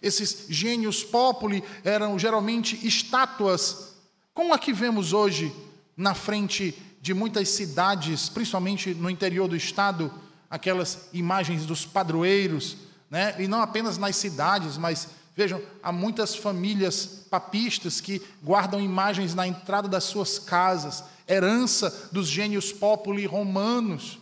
Esses 0.02 0.46
gênios 0.48 1.04
populi 1.04 1.62
eram 1.84 2.18
geralmente 2.18 2.88
estátuas, 2.88 3.96
como 4.34 4.54
a 4.54 4.58
que 4.58 4.72
vemos 4.72 5.12
hoje 5.12 5.54
na 5.96 6.14
frente 6.14 6.74
de 7.02 7.14
muitas 7.14 7.50
cidades, 7.50 8.30
principalmente 8.30 8.94
no 8.94 9.10
interior 9.10 9.50
do 9.50 9.58
estado, 9.58 10.10
aquelas 10.50 11.10
imagens 11.12 11.66
dos 11.66 11.86
padroeiros, 11.86 12.78
né? 13.12 13.36
e 13.40 13.48
não 13.48 13.62
apenas 13.62 13.98
nas 13.98 14.16
cidades, 14.16 14.78
mas 14.78 15.10
Vejam, 15.36 15.60
há 15.82 15.92
muitas 15.92 16.36
famílias 16.36 17.26
papistas 17.30 18.00
que 18.00 18.22
guardam 18.44 18.80
imagens 18.80 19.34
na 19.34 19.48
entrada 19.48 19.88
das 19.88 20.04
suas 20.04 20.38
casas, 20.38 21.04
herança 21.28 22.10
dos 22.12 22.28
gênios 22.28 22.72
populi 22.72 23.26
romanos. 23.26 24.20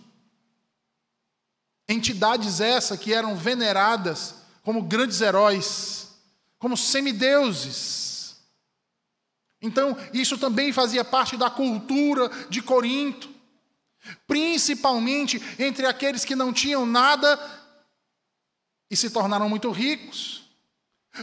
Entidades 1.88 2.62
essas 2.62 3.00
que 3.00 3.13
eram 3.13 3.36
veneradas 3.36 4.36
como 4.63 4.84
grandes 4.84 5.22
heróis, 5.22 6.10
como 6.58 6.77
semideuses. 6.77 8.38
Então, 9.62 9.96
isso 10.13 10.38
também 10.38 10.72
fazia 10.72 11.03
parte 11.03 11.38
da 11.38 11.50
cultura 11.50 12.29
de 12.50 12.62
Corinto, 12.62 13.29
principalmente 14.25 15.41
entre 15.60 15.86
aqueles 15.86 16.25
que 16.25 16.36
não 16.36 16.51
tinham 16.51 16.86
nada 16.86 17.39
e 18.89 18.96
se 18.96 19.10
tornaram 19.10 19.48
muito 19.48 19.70
ricos. 19.72 20.41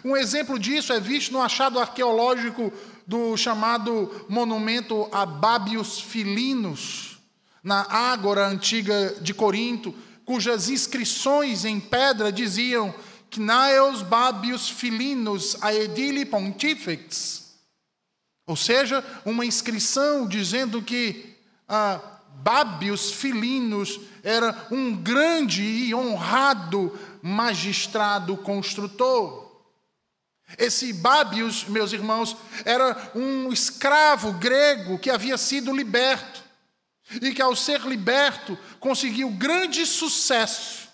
Um 0.04 0.16
exemplo 0.16 0.59
disso 0.59 0.92
é 0.92 1.00
visto 1.00 1.33
no 1.33 1.40
achado 1.40 1.78
arqueológico 1.78 2.73
do 3.07 3.37
chamado 3.37 4.26
monumento 4.28 5.09
a 5.11 5.25
Bábios 5.25 6.00
Filinos, 6.00 7.18
na 7.62 7.83
Ágora 7.90 8.47
antiga 8.47 9.16
de 9.21 9.33
Corinto, 9.33 9.95
cujas 10.24 10.68
inscrições 10.68 11.64
em 11.64 11.81
pedra 11.81 12.31
diziam 12.31 12.94
Knaeos 13.31 14.03
Babius 14.03 14.68
Filinos 14.68 15.57
Aedili 15.62 16.24
Pontifex, 16.24 17.55
ou 18.46 18.57
seja, 18.57 19.05
uma 19.24 19.44
inscrição 19.44 20.27
dizendo 20.27 20.83
que 20.83 21.35
ah, 21.68 22.01
Babius 22.42 23.11
Filinos 23.11 24.01
era 24.22 24.66
um 24.70 24.94
grande 24.94 25.62
e 25.62 25.94
honrado 25.94 26.98
magistrado 27.22 28.37
construtor. 28.37 29.47
Esse 30.56 30.92
Bábios, 30.92 31.64
meus 31.64 31.92
irmãos, 31.92 32.37
era 32.64 33.11
um 33.14 33.52
escravo 33.52 34.32
grego 34.32 34.98
que 34.98 35.11
havia 35.11 35.37
sido 35.37 35.76
liberto 35.76 36.42
e 37.20 37.32
que, 37.34 37.42
ao 37.42 37.54
ser 37.54 37.82
liberto, 37.82 38.58
conseguiu 38.80 39.30
grande 39.30 39.84
sucesso 39.84 40.88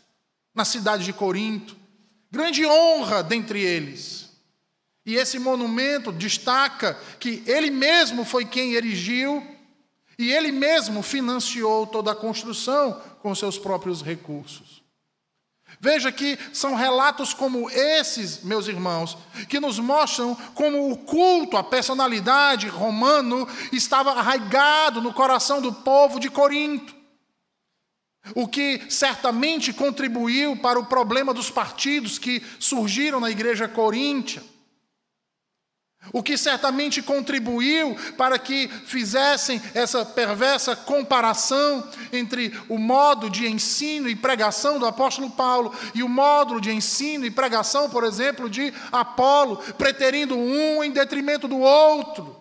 na 0.55 0.65
cidade 0.65 1.05
de 1.05 1.13
Corinto, 1.13 1.77
grande 2.31 2.67
honra 2.67 3.23
dentre 3.23 3.61
eles. 3.61 4.31
E 5.07 5.17
esse 5.17 5.39
monumento 5.39 6.11
destaca 6.11 6.99
que 7.21 7.43
ele 7.47 7.71
mesmo 7.71 8.25
foi 8.25 8.45
quem 8.45 8.73
erigiu 8.73 9.47
e 10.19 10.33
ele 10.33 10.51
mesmo 10.51 11.03
financiou 11.03 11.87
toda 11.87 12.13
a 12.13 12.17
construção 12.17 13.01
com 13.21 13.35
seus 13.35 13.59
próprios 13.59 14.01
recursos. 14.01 14.84
Veja 15.85 16.11
que 16.11 16.39
são 16.51 16.75
relatos 16.75 17.35
como 17.35 17.69
esses, 17.69 18.43
meus 18.43 18.69
irmãos, 18.69 19.19
que 19.51 19.61
nos 19.61 19.79
mostram 19.79 20.35
como 20.55 20.91
o 20.91 20.97
culto 20.97 21.59
à 21.59 21.63
personalidade 21.63 22.69
romano 22.69 23.47
estava 23.71 24.13
arraigado 24.13 25.03
no 25.03 25.13
coração 25.13 25.61
do 25.61 25.75
povo 25.75 26.19
de 26.19 26.31
Corinto. 26.31 26.97
O 28.35 28.49
que 28.49 28.81
certamente 28.89 29.75
contribuiu 29.75 30.57
para 30.57 30.81
o 30.81 30.87
problema 30.87 31.35
dos 31.35 31.51
partidos 31.51 32.19
que 32.19 32.43
surgiram 32.59 33.21
na 33.21 33.31
igreja 33.31 33.69
coríntia. 33.69 34.43
O 36.13 36.23
que 36.23 36.37
certamente 36.37 37.03
contribuiu 37.03 37.97
para 38.17 38.39
que 38.39 38.69
fizessem 38.87 39.61
essa 39.75 40.05
perversa 40.05 40.77
comparação 40.77 41.89
entre 42.13 42.57
o 42.69 42.79
modo 42.79 43.31
de 43.31 43.47
ensino 43.47 44.09
e 44.09 44.15
pregação 44.15 44.79
do 44.79 44.87
apóstolo 44.87 45.31
Paulo 45.31 45.75
e 45.95 46.03
o 46.03 46.09
módulo 46.09 46.61
de 46.61 46.71
ensino 46.71 47.25
e 47.27 47.31
pregação, 47.31 47.89
por 47.91 48.05
exemplo, 48.05 48.49
de 48.49 48.73
Apolo, 48.93 49.57
preterindo 49.75 50.37
um 50.37 50.85
em 50.85 50.91
detrimento 50.91 51.49
do 51.49 51.59
outro. 51.59 52.41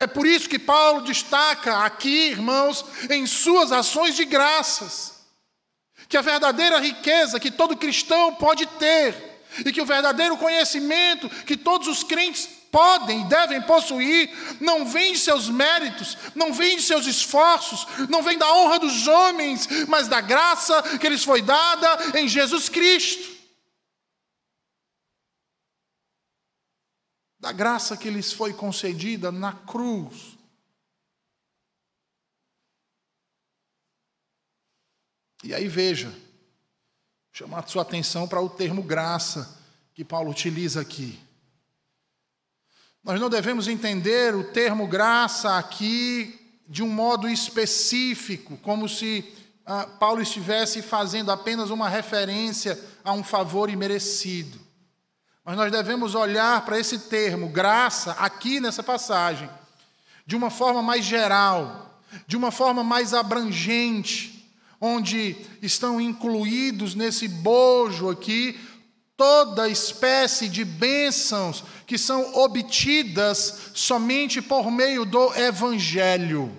É 0.00 0.06
por 0.06 0.26
isso 0.26 0.48
que 0.48 0.60
Paulo 0.60 1.00
destaca 1.00 1.78
aqui, 1.78 2.28
irmãos, 2.28 2.84
em 3.10 3.26
suas 3.26 3.72
ações 3.72 4.14
de 4.14 4.24
graças 4.24 5.17
que 6.08 6.16
a 6.16 6.22
verdadeira 6.22 6.78
riqueza 6.78 7.38
que 7.38 7.50
todo 7.50 7.76
cristão 7.76 8.34
pode 8.34 8.66
ter 8.66 9.42
e 9.64 9.72
que 9.72 9.80
o 9.80 9.86
verdadeiro 9.86 10.36
conhecimento 10.36 11.28
que 11.44 11.56
todos 11.56 11.86
os 11.86 12.02
crentes 12.02 12.48
podem 12.70 13.22
e 13.22 13.24
devem 13.24 13.60
possuir 13.62 14.30
não 14.60 14.86
vem 14.86 15.12
de 15.12 15.18
seus 15.18 15.48
méritos, 15.48 16.16
não 16.34 16.52
vem 16.52 16.76
de 16.76 16.82
seus 16.82 17.06
esforços, 17.06 17.86
não 18.08 18.22
vem 18.22 18.38
da 18.38 18.52
honra 18.54 18.78
dos 18.78 19.06
homens, 19.06 19.66
mas 19.86 20.08
da 20.08 20.20
graça 20.20 20.82
que 20.98 21.08
lhes 21.08 21.24
foi 21.24 21.42
dada 21.42 22.18
em 22.18 22.28
Jesus 22.28 22.68
Cristo. 22.68 23.36
Da 27.40 27.52
graça 27.52 27.96
que 27.96 28.10
lhes 28.10 28.32
foi 28.32 28.52
concedida 28.52 29.30
na 29.30 29.52
cruz. 29.52 30.37
E 35.44 35.54
aí 35.54 35.68
veja, 35.68 36.12
chamar 37.32 37.68
sua 37.68 37.82
atenção 37.82 38.26
para 38.26 38.40
o 38.40 38.48
termo 38.48 38.82
graça 38.82 39.56
que 39.94 40.04
Paulo 40.04 40.30
utiliza 40.30 40.80
aqui. 40.80 41.18
Nós 43.04 43.20
não 43.20 43.30
devemos 43.30 43.68
entender 43.68 44.34
o 44.34 44.44
termo 44.44 44.86
graça 44.86 45.56
aqui 45.56 46.38
de 46.68 46.82
um 46.82 46.88
modo 46.88 47.28
específico, 47.28 48.56
como 48.58 48.88
se 48.88 49.24
ah, 49.64 49.86
Paulo 49.86 50.20
estivesse 50.20 50.82
fazendo 50.82 51.30
apenas 51.30 51.70
uma 51.70 51.88
referência 51.88 52.78
a 53.04 53.12
um 53.12 53.22
favor 53.22 53.70
imerecido. 53.70 54.58
Mas 55.44 55.56
nós 55.56 55.72
devemos 55.72 56.14
olhar 56.14 56.64
para 56.64 56.78
esse 56.78 56.98
termo, 56.98 57.48
graça, 57.48 58.12
aqui 58.12 58.60
nessa 58.60 58.82
passagem, 58.82 59.48
de 60.26 60.36
uma 60.36 60.50
forma 60.50 60.82
mais 60.82 61.04
geral, 61.04 62.02
de 62.26 62.36
uma 62.36 62.50
forma 62.50 62.84
mais 62.84 63.14
abrangente, 63.14 64.37
onde 64.80 65.36
estão 65.60 66.00
incluídos 66.00 66.94
nesse 66.94 67.26
bojo 67.26 68.08
aqui 68.08 68.58
toda 69.16 69.68
espécie 69.68 70.48
de 70.48 70.64
bênçãos 70.64 71.64
que 71.86 71.98
são 71.98 72.36
obtidas 72.36 73.72
somente 73.74 74.40
por 74.40 74.70
meio 74.70 75.04
do 75.04 75.34
Evangelho. 75.34 76.56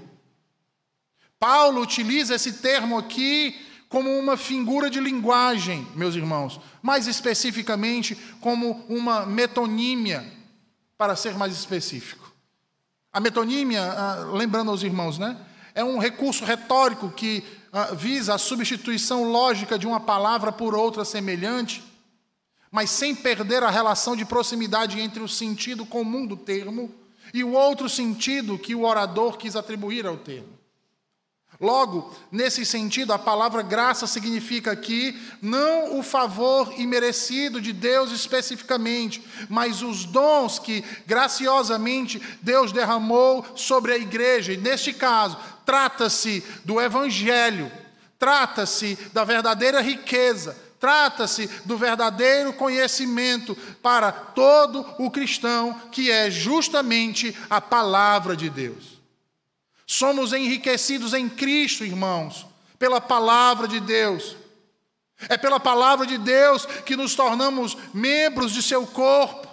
Paulo 1.40 1.82
utiliza 1.82 2.36
esse 2.36 2.54
termo 2.54 2.98
aqui 2.98 3.58
como 3.88 4.10
uma 4.20 4.36
figura 4.36 4.90
de 4.90 5.00
linguagem, 5.00 5.88
meus 5.96 6.16
irmãos, 6.16 6.60
mais 6.82 7.08
especificamente 7.08 8.16
como 8.42 8.86
uma 8.90 9.26
metonímia, 9.26 10.30
para 10.98 11.16
ser 11.16 11.36
mais 11.36 11.54
específico. 11.54 12.30
A 13.12 13.22
metonímia, 13.22 13.82
ah, 13.82 14.16
lembrando 14.34 14.70
aos 14.70 14.84
irmãos, 14.84 15.18
né? 15.18 15.38
É 15.74 15.84
um 15.84 15.98
recurso 15.98 16.44
retórico 16.44 17.10
que 17.10 17.42
visa 17.96 18.36
a 18.36 18.38
substituição 18.38 19.32
lógica 19.32 19.78
de 19.78 19.88
uma 19.88 20.00
palavra 20.00 20.52
por 20.52 20.76
outra 20.76 21.06
semelhante, 21.06 21.84
mas 22.72 22.90
sem 22.90 23.16
perder 23.16 23.64
a 23.64 23.70
relação 23.70 24.16
de 24.16 24.26
proximidade 24.26 25.00
entre 25.00 25.22
o 25.22 25.28
sentido 25.28 25.86
comum 25.86 26.26
do 26.26 26.38
termo 26.38 26.94
e 27.34 27.44
o 27.44 27.54
outro 27.54 27.88
sentido 27.88 28.58
que 28.58 28.76
o 28.76 28.84
orador 28.84 29.38
quis 29.38 29.56
atribuir 29.56 30.06
ao 30.06 30.18
termo. 30.18 30.59
Logo, 31.60 32.16
nesse 32.32 32.66
sentido, 32.66 33.12
a 33.12 33.20
palavra 33.20 33.62
graça 33.62 34.08
significa 34.08 34.72
aqui 34.72 35.20
não 35.42 36.00
o 36.00 36.04
favor 36.04 36.74
imerecido 36.80 37.60
de 37.60 37.74
Deus 37.74 38.12
especificamente, 38.14 39.22
mas 39.50 39.82
os 39.82 40.06
dons 40.06 40.58
que 40.58 40.86
graciosamente 41.06 42.22
Deus 42.42 42.72
derramou 42.72 43.46
sobre 43.56 43.92
a 43.92 43.98
igreja. 43.98 44.54
E 44.54 44.58
neste 44.58 44.94
caso, 44.94 45.38
trata-se 45.66 46.42
do 46.64 46.80
evangelho, 46.80 47.70
trata-se 48.18 48.98
da 49.12 49.26
verdadeira 49.26 49.82
riqueza, 49.82 50.56
trata-se 50.80 51.48
do 51.66 51.78
verdadeiro 51.78 52.54
conhecimento 52.54 53.54
para 53.82 54.14
todo 54.14 54.86
o 54.98 55.12
cristão, 55.12 55.74
que 55.92 56.10
é 56.10 56.32
justamente 56.32 57.36
a 57.50 57.60
palavra 57.60 58.34
de 58.34 58.50
Deus. 58.50 58.99
Somos 59.92 60.34
enriquecidos 60.34 61.16
em 61.16 61.28
Cristo, 61.28 61.84
irmãos, 61.84 62.46
pela 62.78 63.02
palavra 63.02 63.68
de 63.68 63.80
Deus. 63.80 64.36
É 65.28 65.36
pela 65.36 65.60
palavra 65.60 66.06
de 66.06 66.16
Deus 66.20 66.68
que 66.86 66.96
nos 66.96 67.16
tornamos 67.16 67.76
membros 67.92 68.52
de 68.52 68.62
seu 68.62 68.86
corpo. 68.86 69.48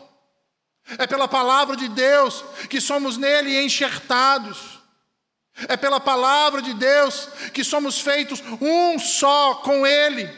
É 0.98 1.06
pela 1.06 1.26
palavra 1.26 1.74
de 1.74 1.88
Deus 1.88 2.44
que 2.68 2.82
somos 2.82 3.16
nele 3.16 3.58
enxertados. 3.64 4.78
É 5.68 5.74
pela 5.74 5.98
palavra 5.98 6.60
de 6.60 6.74
Deus 6.74 7.30
que 7.54 7.64
somos 7.64 7.98
feitos 7.98 8.42
um 8.60 8.98
só 8.98 9.54
com 9.54 9.86
Ele. 9.86 10.28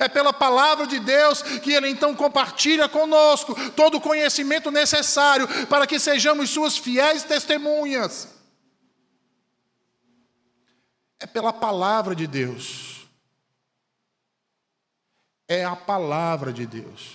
É 0.00 0.08
pela 0.08 0.32
palavra 0.32 0.88
de 0.88 0.98
Deus 0.98 1.40
que 1.40 1.72
Ele 1.72 1.88
então 1.88 2.16
compartilha 2.16 2.88
conosco 2.88 3.54
todo 3.76 3.98
o 3.98 4.00
conhecimento 4.00 4.72
necessário 4.72 5.46
para 5.68 5.86
que 5.86 6.00
sejamos 6.00 6.50
Suas 6.50 6.76
fiéis 6.76 7.22
testemunhas 7.22 8.33
é 11.24 11.26
pela 11.26 11.54
palavra 11.54 12.14
de 12.14 12.26
Deus. 12.26 13.06
É 15.48 15.64
a 15.64 15.74
palavra 15.74 16.52
de 16.52 16.66
Deus. 16.66 17.14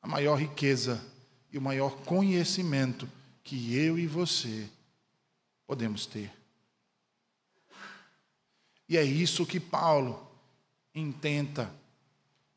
A 0.00 0.06
maior 0.06 0.36
riqueza 0.36 1.04
e 1.52 1.58
o 1.58 1.60
maior 1.60 1.96
conhecimento 2.02 3.10
que 3.42 3.74
eu 3.74 3.98
e 3.98 4.06
você 4.06 4.70
podemos 5.66 6.06
ter. 6.06 6.32
E 8.88 8.96
é 8.96 9.02
isso 9.02 9.44
que 9.44 9.58
Paulo 9.58 10.24
intenta 10.94 11.68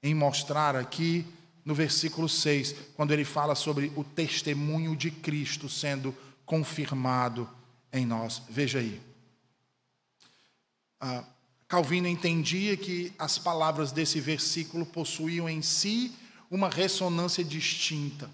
em 0.04 0.14
mostrar 0.14 0.76
aqui 0.76 1.26
no 1.66 1.74
versículo 1.74 2.30
6, 2.30 2.76
quando 2.96 3.12
ele 3.12 3.26
fala 3.26 3.56
sobre 3.56 3.92
o 3.96 4.04
testemunho 4.04 4.96
de 4.96 5.10
Cristo 5.10 5.68
sendo 5.68 6.16
confirmado 6.46 7.50
em 7.92 8.06
nós. 8.06 8.44
Veja 8.48 8.78
aí. 8.78 9.11
Ah, 11.02 11.26
Calvino 11.68 12.08
entendia 12.08 12.78
que 12.78 13.12
as 13.18 13.40
palavras 13.40 13.92
desse 13.92 14.20
versículo 14.20 14.86
possuíam 14.86 15.50
em 15.50 15.64
si 15.64 16.16
uma 16.50 16.70
ressonância 16.70 17.44
distinta, 17.44 18.30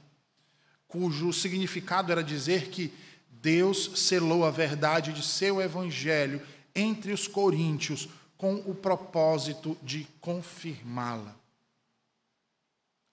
cujo 0.86 1.32
significado 1.32 2.12
era 2.12 2.24
dizer 2.24 2.70
que 2.70 2.94
Deus 3.30 3.92
selou 3.96 4.44
a 4.44 4.52
verdade 4.52 5.14
de 5.14 5.24
seu 5.24 5.62
evangelho 5.62 6.46
entre 6.76 7.14
os 7.14 7.28
coríntios 7.28 8.10
com 8.38 8.56
o 8.56 8.76
propósito 8.76 9.78
de 9.82 10.06
confirmá-la. 10.20 11.36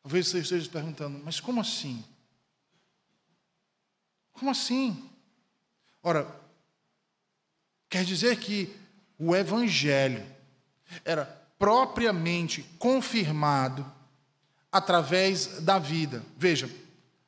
Talvez 0.03 0.29
você 0.29 0.40
esteja 0.40 0.69
perguntando, 0.69 1.21
mas 1.23 1.38
como 1.38 1.61
assim? 1.61 2.05
Como 4.33 4.51
assim? 4.51 5.09
Ora, 6.03 6.29
quer 7.88 8.05
dizer 8.05 8.38
que 8.40 8.75
o 9.27 9.35
Evangelho 9.35 10.23
era 11.03 11.25
propriamente 11.59 12.63
confirmado 12.79 13.91
através 14.71 15.61
da 15.63 15.79
vida. 15.79 16.23
Veja, 16.37 16.69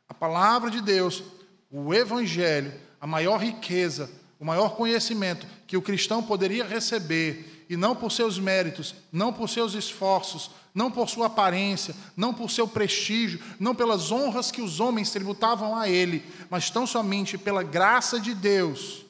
a 0.06 0.12
palavra 0.12 0.70
de 0.70 0.82
Deus, 0.82 1.22
o 1.70 1.94
Evangelho, 1.94 2.70
a 3.00 3.06
maior 3.06 3.38
riqueza, 3.38 4.10
o 4.38 4.44
maior 4.44 4.76
conhecimento 4.76 5.46
que 5.66 5.76
o 5.76 5.82
cristão 5.82 6.22
poderia 6.22 6.66
receber, 6.66 7.64
e 7.68 7.76
não 7.76 7.96
por 7.96 8.12
seus 8.12 8.38
méritos, 8.38 8.94
não 9.10 9.32
por 9.32 9.48
seus 9.48 9.74
esforços, 9.74 10.50
não 10.74 10.90
por 10.90 11.08
sua 11.08 11.26
aparência, 11.26 11.96
não 12.14 12.32
por 12.32 12.50
seu 12.50 12.68
prestígio, 12.68 13.40
não 13.58 13.74
pelas 13.74 14.12
honras 14.12 14.50
que 14.50 14.60
os 14.60 14.78
homens 14.80 15.10
tributavam 15.10 15.74
a 15.74 15.88
ele, 15.88 16.22
mas 16.50 16.68
tão 16.70 16.86
somente 16.86 17.38
pela 17.38 17.62
graça 17.62 18.20
de 18.20 18.34
Deus, 18.34 19.04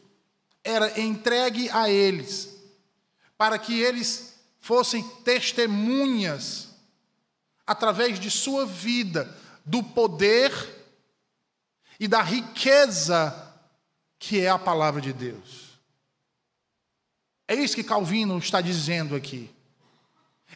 era 0.64 0.98
entregue 1.00 1.68
a 1.70 1.90
eles 1.90 2.55
para 3.36 3.58
que 3.58 3.78
eles 3.80 4.34
fossem 4.60 5.02
testemunhas, 5.24 6.70
através 7.66 8.18
de 8.18 8.30
sua 8.30 8.66
vida, 8.66 9.32
do 9.64 9.82
poder 9.82 10.52
e 11.98 12.08
da 12.08 12.22
riqueza 12.22 13.44
que 14.18 14.40
é 14.40 14.48
a 14.48 14.58
palavra 14.58 15.00
de 15.00 15.12
Deus. 15.12 15.66
É 17.48 17.54
isso 17.54 17.76
que 17.76 17.84
Calvino 17.84 18.38
está 18.38 18.60
dizendo 18.60 19.14
aqui. 19.14 19.50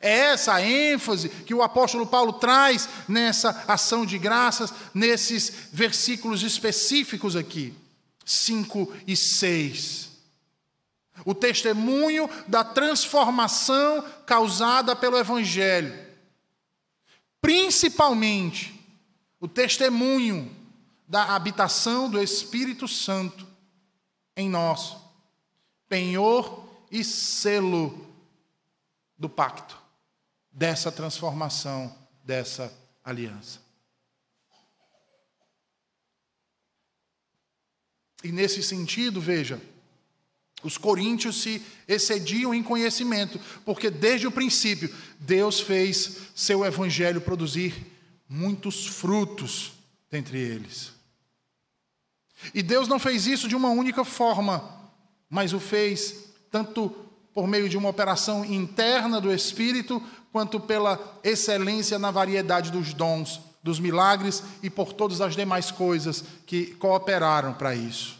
É 0.00 0.10
essa 0.10 0.54
a 0.54 0.62
ênfase 0.62 1.28
que 1.28 1.54
o 1.54 1.62
apóstolo 1.62 2.06
Paulo 2.06 2.32
traz 2.32 2.88
nessa 3.08 3.64
ação 3.68 4.06
de 4.06 4.18
graças, 4.18 4.72
nesses 4.94 5.68
versículos 5.72 6.42
específicos 6.42 7.36
aqui, 7.36 7.74
5 8.24 8.92
e 9.06 9.16
6 9.16 10.09
o 11.24 11.34
testemunho 11.34 12.28
da 12.46 12.64
transformação 12.64 14.02
causada 14.26 14.94
pelo 14.94 15.18
Evangelho. 15.18 16.08
Principalmente, 17.40 18.78
o 19.40 19.48
testemunho 19.48 20.54
da 21.08 21.34
habitação 21.34 22.08
do 22.08 22.22
Espírito 22.22 22.86
Santo 22.86 23.46
em 24.36 24.48
nós, 24.48 24.96
penhor 25.88 26.68
e 26.90 27.02
selo 27.02 28.06
do 29.18 29.28
pacto, 29.28 29.76
dessa 30.52 30.90
transformação, 30.92 31.96
dessa 32.24 32.72
aliança. 33.04 33.60
E 38.22 38.30
nesse 38.30 38.62
sentido, 38.62 39.20
veja, 39.20 39.60
os 40.62 40.76
coríntios 40.76 41.40
se 41.40 41.62
excediam 41.88 42.54
em 42.54 42.62
conhecimento, 42.62 43.40
porque 43.64 43.90
desde 43.90 44.26
o 44.26 44.32
princípio 44.32 44.92
Deus 45.18 45.60
fez 45.60 46.18
seu 46.34 46.64
evangelho 46.64 47.20
produzir 47.20 47.74
muitos 48.28 48.86
frutos 48.86 49.72
dentre 50.10 50.38
eles. 50.38 50.92
E 52.54 52.62
Deus 52.62 52.88
não 52.88 52.98
fez 52.98 53.26
isso 53.26 53.48
de 53.48 53.56
uma 53.56 53.70
única 53.70 54.04
forma, 54.04 54.90
mas 55.28 55.52
o 55.52 55.60
fez 55.60 56.30
tanto 56.50 56.94
por 57.32 57.46
meio 57.46 57.68
de 57.68 57.76
uma 57.76 57.88
operação 57.88 58.44
interna 58.44 59.20
do 59.20 59.32
Espírito, 59.32 60.02
quanto 60.32 60.58
pela 60.60 61.18
excelência 61.22 61.98
na 61.98 62.10
variedade 62.10 62.70
dos 62.70 62.92
dons, 62.92 63.40
dos 63.62 63.78
milagres 63.78 64.42
e 64.62 64.70
por 64.70 64.92
todas 64.92 65.20
as 65.20 65.34
demais 65.36 65.70
coisas 65.70 66.24
que 66.46 66.66
cooperaram 66.74 67.52
para 67.54 67.74
isso. 67.74 68.19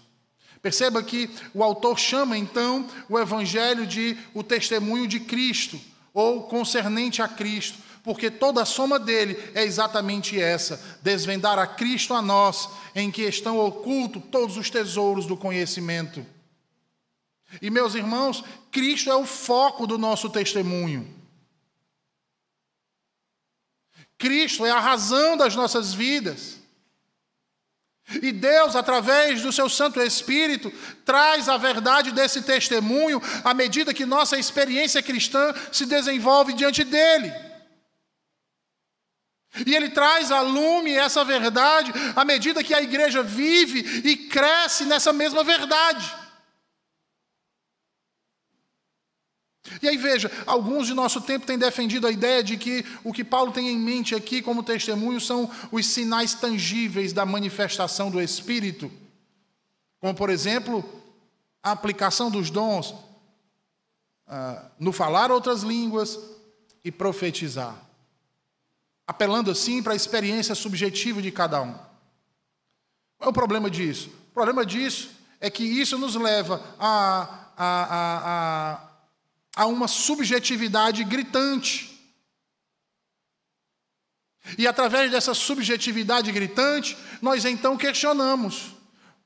Perceba 0.63 1.03
que 1.03 1.31
o 1.55 1.65
autor 1.65 1.99
chama 1.99 2.37
então 2.37 2.87
o 3.09 3.19
evangelho 3.19 3.87
de 3.87 4.17
o 4.35 4.43
testemunho 4.43 5.07
de 5.07 5.21
Cristo, 5.21 5.81
ou 6.13 6.43
concernente 6.43 7.23
a 7.23 7.29
Cristo, 7.29 7.79
porque 8.03 8.31
toda 8.31 8.63
a 8.63 8.67
soma 8.67 8.99
dele 8.99 9.39
é 9.55 9.65
exatamente 9.65 10.41
essa: 10.41 10.99
desvendar 11.03 11.59
a 11.59 11.67
Cristo 11.67 12.13
a 12.13 12.21
nós, 12.21 12.69
em 12.95 13.11
que 13.11 13.23
estão 13.23 13.59
ocultos 13.59 14.23
todos 14.31 14.57
os 14.57 14.69
tesouros 14.69 15.27
do 15.27 15.37
conhecimento. 15.37 16.25
E 17.61 17.71
meus 17.71 17.95
irmãos, 17.95 18.45
Cristo 18.71 19.11
é 19.11 19.17
o 19.17 19.27
foco 19.27 19.87
do 19.87 19.99
nosso 19.99 20.29
testemunho. 20.29 21.09
Cristo 24.17 24.67
é 24.67 24.71
a 24.71 24.79
razão 24.79 25.37
das 25.37 25.57
nossas 25.57 25.95
vidas. 25.95 26.60
E 28.23 28.33
Deus, 28.33 28.75
através 28.75 29.43
do 29.43 29.53
seu 29.53 29.69
Santo 29.69 30.01
Espírito, 30.01 30.73
traz 31.05 31.49
a 31.49 31.57
verdade 31.57 32.11
desse 32.11 32.43
testemunho 32.43 33.23
à 33.45 33.55
medida 33.55 33.95
que 33.95 34.05
nossa 34.05 34.39
experiência 34.39 35.03
cristã 35.03 35.55
se 35.71 35.87
desenvolve 35.87 36.53
diante 36.53 36.83
dele. 36.83 37.33
E 39.67 39.75
ele 39.75 39.91
traz 39.91 40.31
a 40.31 40.41
lume 40.41 40.93
essa 40.93 41.25
verdade 41.25 41.93
à 42.15 42.25
medida 42.25 42.63
que 42.63 42.75
a 42.75 42.83
igreja 42.83 43.23
vive 43.23 44.09
e 44.09 44.17
cresce 44.17 44.85
nessa 44.85 45.13
mesma 45.13 45.43
verdade. 45.43 46.21
E 49.83 49.89
aí 49.89 49.97
veja, 49.97 50.31
alguns 50.47 50.87
de 50.87 50.95
nosso 50.95 51.21
tempo 51.21 51.47
têm 51.47 51.59
defendido 51.59 52.07
a 52.07 52.11
ideia 52.11 52.43
de 52.43 52.57
que 52.57 52.85
o 53.05 53.13
que 53.13 53.25
Paulo 53.25 53.53
tem 53.53 53.69
em 53.69 53.79
mente 53.79 54.15
aqui 54.15 54.43
como 54.43 54.63
testemunho 54.63 55.21
são 55.21 55.51
os 55.71 55.87
sinais 55.87 56.35
tangíveis 56.35 57.13
da 57.13 57.25
manifestação 57.25 58.11
do 58.11 58.21
Espírito, 58.21 58.91
como 60.01 60.15
por 60.15 60.31
exemplo, 60.31 60.85
a 61.63 61.73
aplicação 61.73 62.31
dos 62.31 62.51
dons 62.51 62.95
ah, 64.27 64.71
no 64.79 64.93
falar 64.93 65.31
outras 65.31 65.63
línguas 65.63 66.19
e 66.85 66.91
profetizar, 66.91 67.77
apelando 69.07 69.51
assim 69.51 69.83
para 69.83 69.93
a 69.93 69.97
experiência 69.97 70.55
subjetiva 70.55 71.21
de 71.21 71.31
cada 71.31 71.61
um. 71.61 71.73
Qual 73.19 73.27
é 73.27 73.29
o 73.29 73.33
problema 73.33 73.69
disso? 73.69 74.09
O 74.31 74.33
problema 74.33 74.65
disso 74.65 75.11
é 75.41 75.51
que 75.51 75.65
isso 75.65 75.99
nos 75.99 76.15
leva 76.15 76.63
a, 76.79 77.51
a, 77.57 77.85
a, 77.85 78.75
a 78.75 78.90
a 79.55 79.67
uma 79.67 79.89
subjetividade 79.89 81.05
gritante. 81.05 81.91
E 84.57 84.67
através 84.67 85.11
dessa 85.11 85.35
subjetividade 85.35 86.33
gritante, 86.33 86.97
nós 87.21 87.45
então 87.45 87.77
questionamos 87.77 88.73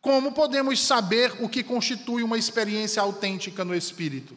como 0.01 0.33
podemos 0.33 0.85
saber 0.85 1.43
o 1.43 1.49
que 1.49 1.63
constitui 1.63 2.23
uma 2.23 2.37
experiência 2.37 3.01
autêntica 3.01 3.65
no 3.65 3.75
espírito. 3.75 4.37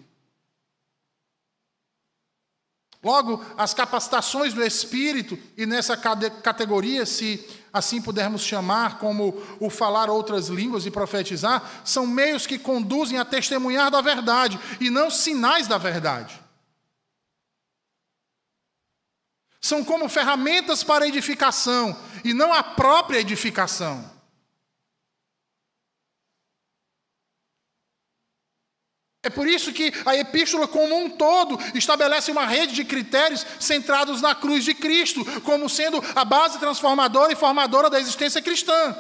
Logo, 3.08 3.42
as 3.58 3.74
capacitações 3.74 4.54
do 4.54 4.62
espírito, 4.62 5.40
e 5.56 5.66
nessa 5.66 5.96
categoria, 5.96 7.06
se 7.06 7.42
assim 7.72 8.02
pudermos 8.02 8.42
chamar, 8.42 8.98
como 8.98 9.42
o 9.62 9.70
falar 9.70 10.10
outras 10.10 10.50
línguas 10.50 10.86
e 10.86 10.92
profetizar, 10.92 11.64
são 11.86 12.06
meios 12.06 12.46
que 12.46 12.60
conduzem 12.60 13.18
a 13.18 13.24
testemunhar 13.24 13.90
da 13.90 14.02
verdade 14.02 14.60
e 14.82 14.90
não 14.90 15.10
sinais 15.10 15.70
da 15.70 15.78
verdade. 15.78 16.38
São 19.62 19.86
como 19.86 20.10
ferramentas 20.10 20.84
para 20.84 21.08
edificação 21.08 21.98
e 22.26 22.34
não 22.34 22.54
a 22.54 22.62
própria 22.62 23.20
edificação. 23.20 24.17
É 29.28 29.30
por 29.30 29.46
isso 29.46 29.74
que 29.74 29.94
a 30.06 30.16
epístola, 30.16 30.70
como 30.70 30.98
um 30.98 31.10
todo, 31.10 31.60
estabelece 31.76 32.32
uma 32.32 32.46
rede 32.46 32.74
de 32.74 32.86
critérios 32.86 33.46
centrados 33.60 34.22
na 34.22 34.34
cruz 34.34 34.64
de 34.64 34.74
Cristo, 34.74 35.26
como 35.42 35.70
sendo 35.70 36.02
a 36.16 36.24
base 36.24 36.58
transformadora 36.58 37.34
e 37.34 37.36
formadora 37.36 37.90
da 37.90 38.00
existência 38.00 38.42
cristã. 38.42 38.96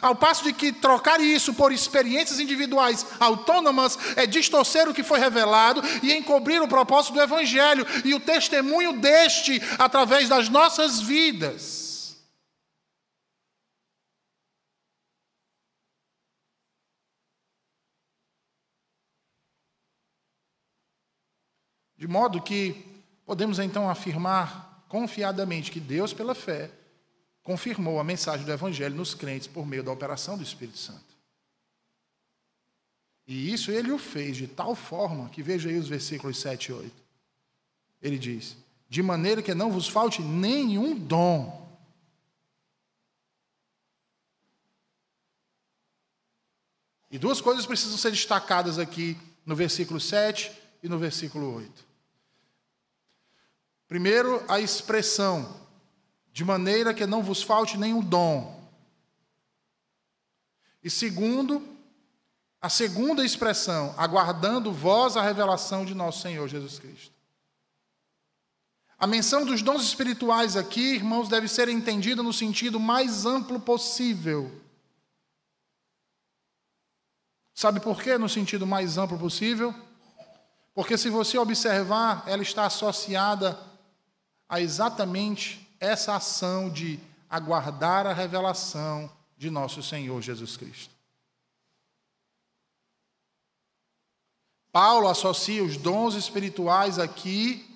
Ao 0.00 0.14
passo 0.14 0.44
de 0.44 0.54
que 0.54 0.72
trocar 0.72 1.20
isso 1.20 1.52
por 1.52 1.72
experiências 1.72 2.40
individuais 2.40 3.04
autônomas 3.20 3.98
é 4.16 4.26
distorcer 4.26 4.88
o 4.88 4.94
que 4.94 5.02
foi 5.02 5.18
revelado 5.18 5.82
e 6.02 6.14
encobrir 6.14 6.62
o 6.62 6.68
propósito 6.68 7.12
do 7.12 7.20
Evangelho 7.20 7.86
e 8.02 8.14
o 8.14 8.20
testemunho 8.20 8.94
deste 8.94 9.60
através 9.78 10.26
das 10.26 10.48
nossas 10.48 11.02
vidas. 11.02 11.81
De 22.02 22.08
modo 22.08 22.42
que 22.42 22.84
podemos 23.24 23.60
então 23.60 23.88
afirmar 23.88 24.84
confiadamente 24.88 25.70
que 25.70 25.78
Deus, 25.78 26.12
pela 26.12 26.34
fé, 26.34 26.68
confirmou 27.44 28.00
a 28.00 28.02
mensagem 28.02 28.44
do 28.44 28.50
Evangelho 28.50 28.96
nos 28.96 29.14
crentes 29.14 29.46
por 29.46 29.64
meio 29.64 29.84
da 29.84 29.92
operação 29.92 30.36
do 30.36 30.42
Espírito 30.42 30.78
Santo. 30.78 31.16
E 33.24 33.52
isso 33.52 33.70
ele 33.70 33.92
o 33.92 33.98
fez 33.98 34.36
de 34.36 34.48
tal 34.48 34.74
forma 34.74 35.28
que 35.28 35.44
veja 35.44 35.68
aí 35.68 35.78
os 35.78 35.86
versículos 35.86 36.40
7 36.40 36.70
e 36.70 36.72
8. 36.72 36.92
Ele 38.02 38.18
diz: 38.18 38.56
De 38.88 39.00
maneira 39.00 39.40
que 39.40 39.54
não 39.54 39.70
vos 39.70 39.86
falte 39.86 40.20
nenhum 40.20 40.98
dom. 40.98 41.72
E 47.12 47.16
duas 47.16 47.40
coisas 47.40 47.64
precisam 47.64 47.96
ser 47.96 48.10
destacadas 48.10 48.76
aqui 48.76 49.16
no 49.46 49.54
versículo 49.54 50.00
7 50.00 50.50
e 50.82 50.88
no 50.88 50.98
versículo 50.98 51.54
8. 51.54 51.91
Primeiro, 53.92 54.42
a 54.48 54.58
expressão, 54.58 55.54
de 56.32 56.42
maneira 56.46 56.94
que 56.94 57.04
não 57.04 57.22
vos 57.22 57.42
falte 57.42 57.76
nenhum 57.76 58.00
dom. 58.00 58.66
E 60.82 60.88
segundo, 60.88 61.62
a 62.58 62.70
segunda 62.70 63.22
expressão, 63.22 63.94
aguardando 63.98 64.72
vós 64.72 65.14
a 65.14 65.20
revelação 65.20 65.84
de 65.84 65.94
nosso 65.94 66.22
Senhor 66.22 66.48
Jesus 66.48 66.78
Cristo. 66.78 67.12
A 68.98 69.06
menção 69.06 69.44
dos 69.44 69.60
dons 69.60 69.82
espirituais 69.82 70.56
aqui, 70.56 70.94
irmãos, 70.94 71.28
deve 71.28 71.46
ser 71.46 71.68
entendida 71.68 72.22
no 72.22 72.32
sentido 72.32 72.80
mais 72.80 73.26
amplo 73.26 73.60
possível. 73.60 74.50
Sabe 77.52 77.78
por 77.78 78.02
quê? 78.02 78.16
No 78.16 78.26
sentido 78.26 78.66
mais 78.66 78.96
amplo 78.96 79.18
possível? 79.18 79.74
Porque 80.72 80.96
se 80.96 81.10
você 81.10 81.36
observar, 81.36 82.24
ela 82.26 82.40
está 82.40 82.64
associada 82.64 83.70
a 84.52 84.60
exatamente 84.60 85.66
essa 85.80 86.14
ação 86.14 86.68
de 86.68 87.00
aguardar 87.30 88.06
a 88.06 88.12
revelação 88.12 89.10
de 89.34 89.48
nosso 89.48 89.82
Senhor 89.82 90.20
Jesus 90.20 90.58
Cristo. 90.58 90.94
Paulo 94.70 95.08
associa 95.08 95.64
os 95.64 95.78
dons 95.78 96.14
espirituais 96.16 96.98
aqui 96.98 97.66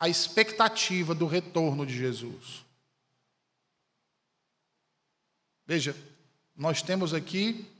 à 0.00 0.08
expectativa 0.08 1.14
do 1.14 1.28
retorno 1.28 1.86
de 1.86 1.96
Jesus. 1.96 2.64
Veja, 5.64 5.96
nós 6.56 6.82
temos 6.82 7.14
aqui 7.14 7.70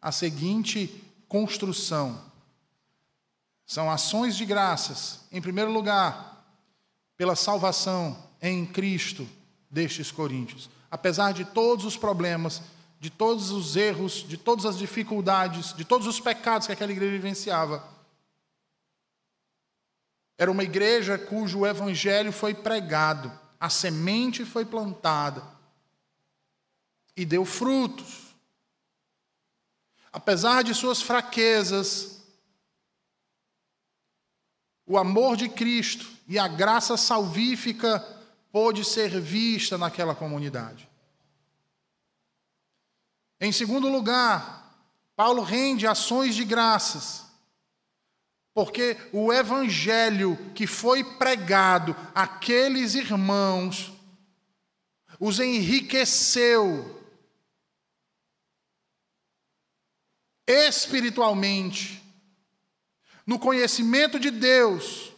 a 0.00 0.12
seguinte 0.12 1.04
construção: 1.26 2.24
são 3.66 3.90
ações 3.90 4.36
de 4.36 4.46
graças, 4.46 5.26
em 5.32 5.42
primeiro 5.42 5.72
lugar, 5.72 6.37
pela 7.18 7.36
salvação 7.36 8.16
em 8.40 8.64
Cristo 8.64 9.28
destes 9.68 10.10
coríntios. 10.10 10.70
Apesar 10.90 11.32
de 11.32 11.44
todos 11.44 11.84
os 11.84 11.96
problemas, 11.96 12.62
de 13.00 13.10
todos 13.10 13.50
os 13.50 13.76
erros, 13.76 14.24
de 14.26 14.38
todas 14.38 14.64
as 14.64 14.78
dificuldades, 14.78 15.74
de 15.74 15.84
todos 15.84 16.06
os 16.06 16.20
pecados 16.20 16.66
que 16.66 16.72
aquela 16.72 16.92
igreja 16.92 17.12
vivenciava, 17.12 17.86
era 20.38 20.50
uma 20.50 20.62
igreja 20.62 21.18
cujo 21.18 21.66
evangelho 21.66 22.32
foi 22.32 22.54
pregado, 22.54 23.30
a 23.58 23.68
semente 23.68 24.44
foi 24.44 24.64
plantada 24.64 25.42
e 27.16 27.26
deu 27.26 27.44
frutos. 27.44 28.28
Apesar 30.12 30.62
de 30.62 30.72
suas 30.72 31.02
fraquezas, 31.02 32.17
o 34.88 34.96
amor 34.96 35.36
de 35.36 35.48
Cristo 35.48 36.08
e 36.26 36.38
a 36.38 36.48
graça 36.48 36.96
salvífica 36.96 38.00
pôde 38.50 38.84
ser 38.84 39.20
vista 39.20 39.76
naquela 39.76 40.14
comunidade. 40.14 40.88
Em 43.38 43.52
segundo 43.52 43.88
lugar, 43.88 44.58
Paulo 45.14 45.42
rende 45.42 45.86
ações 45.86 46.34
de 46.34 46.44
graças, 46.44 47.26
porque 48.54 48.96
o 49.12 49.32
evangelho 49.32 50.36
que 50.54 50.66
foi 50.66 51.04
pregado 51.04 51.94
àqueles 52.14 52.94
irmãos 52.94 53.92
os 55.20 55.38
enriqueceu 55.38 56.96
espiritualmente, 60.46 62.02
no 63.28 63.38
conhecimento 63.38 64.18
de 64.18 64.30
Deus 64.30 65.12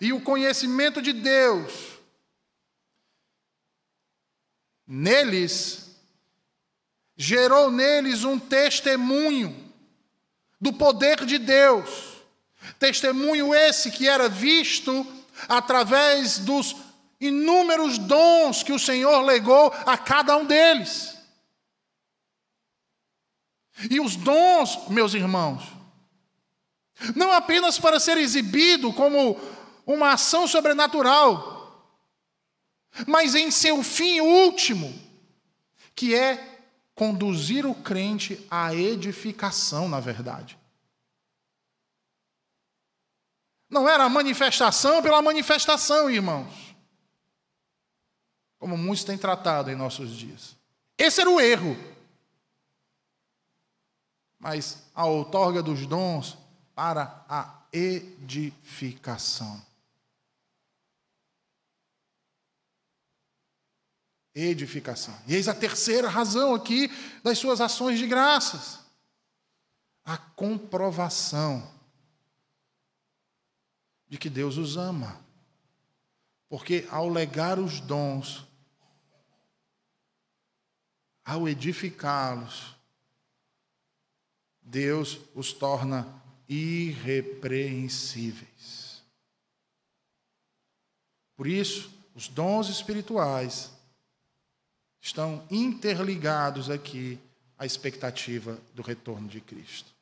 e 0.00 0.12
o 0.12 0.20
conhecimento 0.20 1.00
de 1.00 1.12
Deus, 1.12 1.72
neles, 4.84 5.94
gerou 7.16 7.70
neles 7.70 8.24
um 8.24 8.36
testemunho 8.36 9.72
do 10.60 10.72
poder 10.72 11.24
de 11.24 11.38
Deus. 11.38 12.14
Testemunho 12.80 13.54
esse 13.54 13.92
que 13.92 14.08
era 14.08 14.28
visto 14.28 15.06
através 15.48 16.40
dos 16.40 16.74
inúmeros 17.20 17.96
dons 17.96 18.64
que 18.64 18.72
o 18.72 18.78
Senhor 18.78 19.20
legou 19.20 19.72
a 19.86 19.96
cada 19.96 20.36
um 20.36 20.44
deles. 20.44 21.16
E 23.88 24.00
os 24.00 24.16
dons, 24.16 24.88
meus 24.88 25.14
irmãos, 25.14 25.83
não 27.14 27.32
apenas 27.32 27.78
para 27.78 27.98
ser 27.98 28.16
exibido 28.16 28.92
como 28.92 29.40
uma 29.86 30.12
ação 30.12 30.46
sobrenatural, 30.46 31.54
mas 33.06 33.34
em 33.34 33.50
seu 33.50 33.82
fim 33.82 34.20
último, 34.20 34.92
que 35.94 36.14
é 36.14 36.54
conduzir 36.94 37.66
o 37.66 37.74
crente 37.74 38.46
à 38.50 38.74
edificação, 38.74 39.88
na 39.88 40.00
verdade. 40.00 40.58
Não 43.68 43.88
era 43.88 44.08
manifestação 44.08 45.02
pela 45.02 45.20
manifestação, 45.20 46.08
irmãos. 46.08 46.74
Como 48.58 48.76
muitos 48.76 49.04
têm 49.04 49.18
tratado 49.18 49.70
em 49.70 49.74
nossos 49.74 50.16
dias. 50.16 50.56
Esse 50.96 51.20
era 51.20 51.28
o 51.28 51.40
erro. 51.40 51.76
Mas 54.38 54.84
a 54.94 55.06
outorga 55.06 55.62
dos 55.62 55.86
dons 55.86 56.38
para 56.74 57.24
a 57.28 57.62
edificação. 57.72 59.64
Edificação. 64.34 65.16
E 65.28 65.34
eis 65.34 65.46
a 65.46 65.54
terceira 65.54 66.08
razão 66.08 66.54
aqui 66.54 66.90
das 67.22 67.38
suas 67.38 67.60
ações 67.60 67.98
de 67.98 68.06
graças: 68.06 68.80
a 70.04 70.16
comprovação 70.16 71.72
de 74.08 74.18
que 74.18 74.28
Deus 74.28 74.56
os 74.56 74.76
ama. 74.76 75.22
Porque 76.48 76.86
ao 76.90 77.08
legar 77.08 77.58
os 77.58 77.80
dons, 77.80 78.46
ao 81.24 81.48
edificá-los, 81.48 82.76
Deus 84.60 85.20
os 85.34 85.52
torna 85.52 86.23
irrepreensíveis. 86.48 89.02
Por 91.36 91.46
isso, 91.46 91.92
os 92.14 92.28
dons 92.28 92.68
espirituais 92.68 93.72
estão 95.00 95.44
interligados 95.50 96.70
aqui 96.70 97.18
à 97.58 97.66
expectativa 97.66 98.58
do 98.74 98.82
retorno 98.82 99.28
de 99.28 99.40
Cristo. 99.40 99.92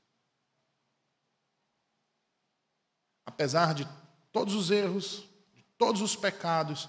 Apesar 3.25 3.73
de 3.75 3.89
todos 4.31 4.55
os 4.55 4.71
erros, 4.71 5.25
de 5.55 5.63
todos 5.79 6.03
os 6.03 6.15
pecados, 6.15 6.89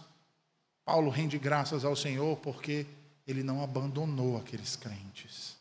Paulo 0.84 1.10
rende 1.10 1.40
graças 1.40 1.86
ao 1.86 1.96
Senhor 1.96 2.36
porque 2.38 2.86
ele 3.26 3.44
não 3.44 3.64
abandonou 3.64 4.38
aqueles 4.38 4.76
crentes. 4.76 5.56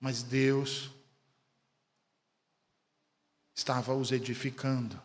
Mas 0.00 0.22
Deus 0.22 0.90
estava 3.58 3.92
os 3.92 4.12
edificando. 4.12 5.02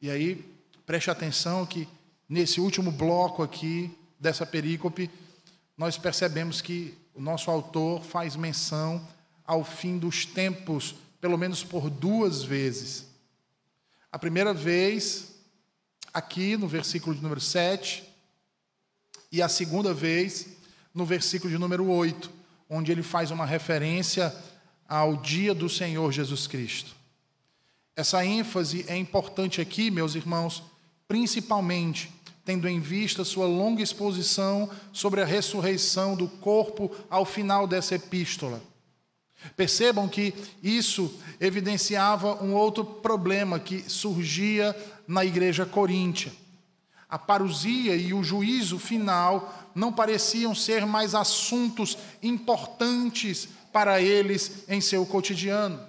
E 0.00 0.10
aí, 0.10 0.44
preste 0.84 1.08
atenção 1.08 1.64
que 1.64 1.88
nesse 2.28 2.60
último 2.60 2.90
bloco 2.90 3.44
aqui 3.44 3.96
dessa 4.18 4.44
perícope, 4.44 5.08
nós 5.76 5.96
percebemos 5.96 6.60
que 6.60 6.98
o 7.14 7.20
nosso 7.20 7.48
autor 7.48 8.02
faz 8.02 8.34
menção 8.34 9.06
ao 9.44 9.62
fim 9.62 9.98
dos 9.98 10.26
tempos, 10.26 10.96
pelo 11.20 11.38
menos 11.38 11.62
por 11.62 11.88
duas 11.88 12.42
vezes. 12.42 13.06
A 14.10 14.18
primeira 14.18 14.52
vez, 14.52 15.36
aqui 16.12 16.56
no 16.56 16.66
versículo 16.66 17.14
de 17.14 17.22
número 17.22 17.40
7, 17.40 18.02
e 19.30 19.40
a 19.40 19.48
segunda 19.48 19.94
vez, 19.94 20.48
no 20.92 21.06
versículo 21.06 21.52
de 21.52 21.58
número 21.58 21.88
8, 21.88 22.32
onde 22.68 22.90
ele 22.90 23.04
faz 23.04 23.30
uma 23.30 23.46
referência 23.46 24.34
ao 24.88 25.16
dia 25.16 25.54
do 25.54 25.68
Senhor 25.68 26.10
Jesus 26.10 26.46
Cristo. 26.46 26.96
Essa 27.94 28.24
ênfase 28.24 28.84
é 28.88 28.96
importante 28.96 29.60
aqui, 29.60 29.90
meus 29.90 30.14
irmãos, 30.14 30.62
principalmente 31.06 32.10
tendo 32.48 32.66
em 32.66 32.80
vista 32.80 33.24
sua 33.24 33.44
longa 33.44 33.82
exposição 33.82 34.70
sobre 34.90 35.20
a 35.20 35.26
ressurreição 35.26 36.16
do 36.16 36.26
corpo 36.26 36.90
ao 37.10 37.26
final 37.26 37.66
dessa 37.66 37.96
epístola. 37.96 38.62
Percebam 39.54 40.08
que 40.08 40.32
isso 40.62 41.14
evidenciava 41.38 42.42
um 42.42 42.54
outro 42.54 42.84
problema 42.84 43.60
que 43.60 43.84
surgia 43.90 44.74
na 45.06 45.26
igreja 45.26 45.66
coríntia. 45.66 46.32
A 47.06 47.18
parousia 47.18 47.94
e 47.94 48.14
o 48.14 48.24
juízo 48.24 48.78
final 48.78 49.70
não 49.74 49.92
pareciam 49.92 50.54
ser 50.54 50.86
mais 50.86 51.14
assuntos 51.14 51.98
importantes 52.22 53.48
para 53.72 54.00
eles 54.00 54.64
em 54.68 54.80
seu 54.80 55.04
cotidiano. 55.06 55.80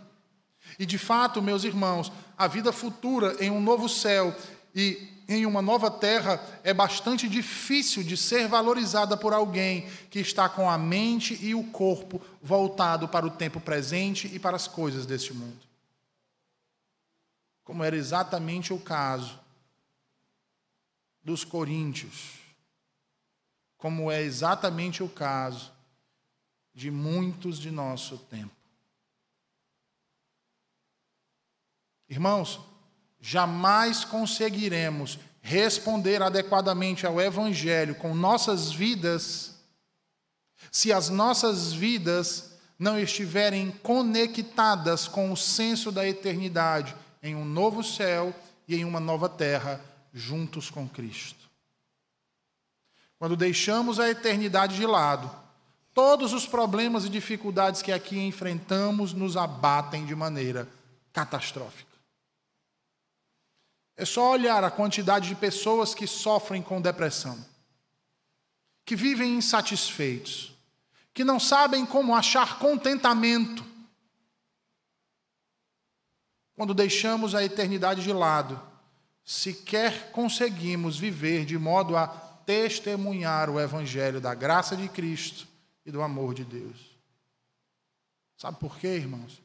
E 0.78 0.86
de 0.86 0.98
fato, 0.98 1.42
meus 1.42 1.64
irmãos, 1.64 2.12
a 2.38 2.48
vida 2.48 2.72
futura 2.72 3.36
em 3.40 3.50
um 3.50 3.62
novo 3.62 3.90
céu 3.90 4.36
e 4.74 5.10
em 5.28 5.46
uma 5.46 5.62
nova 5.62 5.92
terra 5.92 6.42
é 6.64 6.74
bastante 6.74 7.30
difícil 7.30 8.04
de 8.04 8.18
ser 8.18 8.48
valorizada 8.48 9.16
por 9.16 9.32
alguém 9.32 9.88
que 10.10 10.20
está 10.20 10.50
com 10.50 10.68
a 10.68 10.78
mente 10.78 11.38
e 11.40 11.54
o 11.54 11.66
corpo 11.66 12.20
voltado 12.42 13.08
para 13.08 13.28
o 13.28 13.30
tempo 13.30 13.60
presente 13.60 14.28
e 14.34 14.40
para 14.40 14.56
as 14.56 14.68
coisas 14.68 15.06
deste 15.06 15.34
mundo. 15.34 15.60
Como 17.64 17.84
era 17.84 17.96
exatamente 17.96 18.74
o 18.74 18.80
caso 18.80 19.40
dos 21.24 21.44
coríntios, 21.44 22.40
como 23.78 24.10
é 24.10 24.24
exatamente 24.24 25.04
o 25.04 25.10
caso 25.10 25.72
de 26.80 26.90
muitos 26.90 27.60
de 27.60 27.70
nosso 27.70 28.18
tempo. 28.18 28.56
Irmãos, 32.08 32.62
jamais 33.20 34.06
conseguiremos 34.06 35.20
responder 35.42 36.22
adequadamente 36.22 37.06
ao 37.06 37.20
Evangelho 37.20 37.96
com 37.96 38.16
nossas 38.16 38.72
vidas 38.72 39.60
se 40.72 40.94
as 40.94 41.10
nossas 41.10 41.74
vidas 41.74 42.54
não 42.78 42.98
estiverem 42.98 43.72
conectadas 43.84 45.06
com 45.06 45.34
o 45.34 45.38
senso 45.38 45.92
da 45.92 46.08
eternidade 46.08 46.96
em 47.22 47.36
um 47.36 47.44
novo 47.44 47.84
céu 47.84 48.34
e 48.66 48.76
em 48.78 48.86
uma 48.86 49.02
nova 49.02 49.28
terra, 49.28 49.84
juntos 50.14 50.70
com 50.70 50.88
Cristo. 50.88 51.50
Quando 53.18 53.36
deixamos 53.36 54.00
a 54.00 54.10
eternidade 54.10 54.78
de 54.78 54.86
lado, 54.86 55.49
Todos 55.94 56.34
os 56.34 56.46
problemas 56.46 57.06
e 57.06 57.10
dificuldades 57.10 57.82
que 57.82 57.92
aqui 57.92 58.20
enfrentamos 58.20 59.14
nos 59.14 59.36
abatem 59.36 60.06
de 60.06 60.16
maneira 60.16 60.68
catastrófica. 61.12 61.90
É 63.98 64.06
só 64.06 64.32
olhar 64.32 64.64
a 64.64 64.72
quantidade 64.72 65.28
de 65.28 65.36
pessoas 65.36 65.94
que 65.94 66.08
sofrem 66.08 66.62
com 66.62 66.80
depressão, 66.80 67.44
que 68.86 68.96
vivem 68.96 69.36
insatisfeitos, 69.36 70.54
que 71.14 71.24
não 71.24 71.40
sabem 71.40 71.86
como 71.86 72.16
achar 72.16 72.60
contentamento. 72.60 73.66
Quando 76.56 76.74
deixamos 76.74 77.36
a 77.36 77.44
eternidade 77.44 78.04
de 78.04 78.14
lado, 78.14 78.62
sequer 79.26 80.12
conseguimos 80.12 80.98
viver 80.98 81.44
de 81.44 81.58
modo 81.58 81.98
a 81.98 82.08
testemunhar 82.08 83.50
o 83.50 83.60
Evangelho 83.60 84.22
da 84.22 84.34
graça 84.34 84.78
de 84.78 84.88
Cristo 84.88 85.49
e 85.90 85.92
do 85.92 86.04
amor 86.04 86.36
de 86.36 86.46
Deus. 86.46 86.96
Sabe 88.38 88.60
por 88.60 88.78
quê, 88.78 88.96
irmãos? 88.96 89.42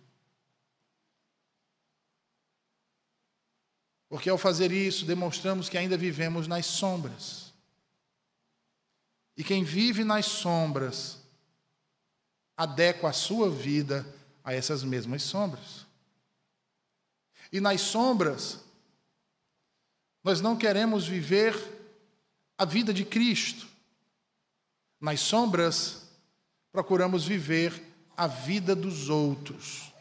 Porque 4.08 4.28
ao 4.28 4.36
fazer 4.36 4.70
isso, 4.70 5.06
demonstramos 5.06 5.70
que 5.70 5.78
ainda 5.78 5.96
vivemos 5.96 6.46
nas 6.46 6.66
sombras. 6.66 7.52
E 9.36 9.42
quem 9.42 9.64
vive 9.64 10.04
nas 10.04 10.26
sombras 10.26 11.18
adequa 12.56 13.08
a 13.08 13.12
sua 13.12 13.50
vida 13.50 14.06
a 14.44 14.52
essas 14.52 14.84
mesmas 14.84 15.22
sombras. 15.22 15.86
E 17.50 17.58
nas 17.58 17.80
sombras, 17.80 18.60
nós 20.22 20.42
não 20.42 20.56
queremos 20.56 21.06
viver 21.06 21.54
a 22.58 22.66
vida 22.66 22.92
de 22.92 23.04
Cristo. 23.04 23.66
Nas 25.00 25.20
sombras, 25.20 26.03
procuramos 26.74 27.24
viver 27.24 27.80
a 28.16 28.26
vida 28.26 28.74
dos 28.74 29.08
outros. 29.08 29.94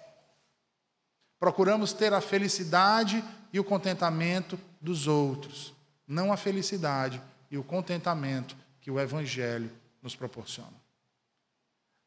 Procuramos 1.39 1.93
ter 1.93 2.11
a 2.13 2.19
felicidade 2.19 3.23
e 3.53 3.59
o 3.59 3.63
contentamento 3.63 4.59
dos 4.81 5.05
outros, 5.05 5.71
não 6.07 6.33
a 6.33 6.37
felicidade 6.37 7.21
e 7.51 7.59
o 7.59 7.63
contentamento 7.63 8.57
que 8.81 8.89
o 8.89 8.99
Evangelho 8.99 9.71
nos 10.01 10.15
proporciona. 10.15 10.73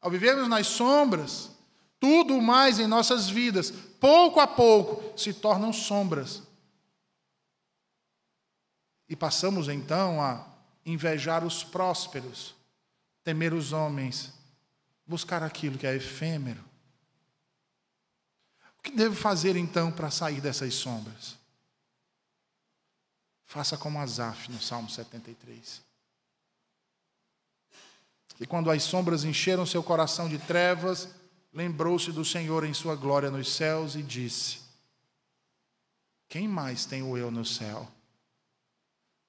Ao 0.01 0.11
vivermos 0.11 0.49
nas 0.49 0.67
sombras, 0.67 1.53
tudo 2.01 2.43
mais 2.43 2.81
em 2.81 2.89
nossas 2.89 3.29
vidas, 3.29 3.71
pouco 3.71 4.41
a 4.41 4.49
pouco, 4.49 5.17
se 5.17 5.33
tornam 5.33 5.73
sombras. 5.73 6.43
E 9.09 9.15
passamos 9.15 9.69
então 9.69 10.21
a 10.21 10.45
invejar 10.85 11.45
os 11.45 11.63
prósperos, 11.63 12.53
temer 13.23 13.55
os 13.55 13.73
homens 13.73 14.35
buscar 15.07 15.43
aquilo 15.43 15.79
que 15.79 15.87
é 15.87 15.95
efêmero. 15.95 16.65
O 18.79 18.83
que 18.83 18.91
devo 18.91 19.15
fazer 19.15 19.57
então 19.57 19.93
para 19.93 20.11
sair 20.11 20.41
dessas 20.41 20.75
sombras? 20.75 21.37
Faça 23.45 23.79
como 23.79 24.01
Asaf 24.01 24.51
no 24.51 24.61
Salmo 24.61 24.91
73. 24.91 25.83
que 28.37 28.47
quando 28.47 28.71
as 28.71 28.83
sombras 28.83 29.25
encheram 29.25 29.65
seu 29.65 29.83
coração 29.83 30.29
de 30.29 30.39
trevas, 30.39 31.09
lembrou-se 31.55 32.13
do 32.13 32.23
Senhor 32.23 32.65
em 32.65 32.75
sua 32.75 32.95
glória 32.95 33.31
nos 33.31 33.55
céus 33.55 33.95
e 33.95 34.03
disse: 34.03 34.61
Quem 36.29 36.47
mais 36.47 36.85
tenho 36.85 37.17
eu 37.17 37.31
no 37.31 37.47
céu? 37.47 37.91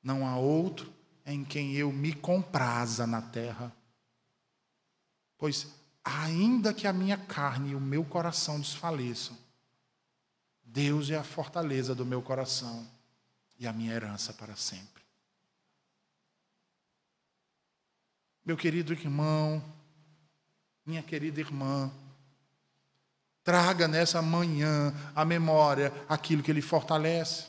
Não 0.03 0.27
há 0.27 0.35
outro 0.35 0.91
em 1.25 1.43
quem 1.43 1.73
eu 1.73 1.91
me 1.91 2.11
compraza 2.13 3.07
na 3.07 3.21
terra. 3.21 3.73
Pois, 5.37 5.67
ainda 6.03 6.73
que 6.73 6.87
a 6.87 6.93
minha 6.93 7.17
carne 7.17 7.71
e 7.71 7.75
o 7.75 7.81
meu 7.81 8.03
coração 8.03 8.59
desfaleçam, 8.59 9.37
Deus 10.63 11.09
é 11.09 11.15
a 11.15 11.23
fortaleza 11.23 11.95
do 11.95 12.05
meu 12.05 12.21
coração 12.21 12.87
e 13.59 13.67
a 13.67 13.73
minha 13.73 13.93
herança 13.93 14.33
para 14.33 14.55
sempre. 14.55 15.03
Meu 18.45 18.55
querido 18.55 18.93
irmão, 18.93 19.63
minha 20.85 21.03
querida 21.03 21.39
irmã, 21.39 21.91
traga 23.43 23.87
nessa 23.87 24.21
manhã 24.21 24.93
a 25.15 25.23
memória 25.23 25.93
aquilo 26.07 26.43
que 26.43 26.51
ele 26.51 26.61
fortalece. 26.61 27.47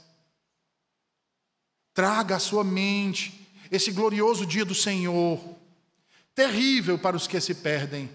Traga 1.93 2.37
à 2.37 2.39
sua 2.39 2.63
mente 2.63 3.49
esse 3.71 3.91
glorioso 3.91 4.47
dia 4.47 4.65
do 4.65 4.75
Senhor, 4.75 5.58
terrível 6.39 6.97
para 6.97 7.17
os 7.17 7.27
que 7.27 7.41
se 7.41 7.53
perdem, 7.53 8.09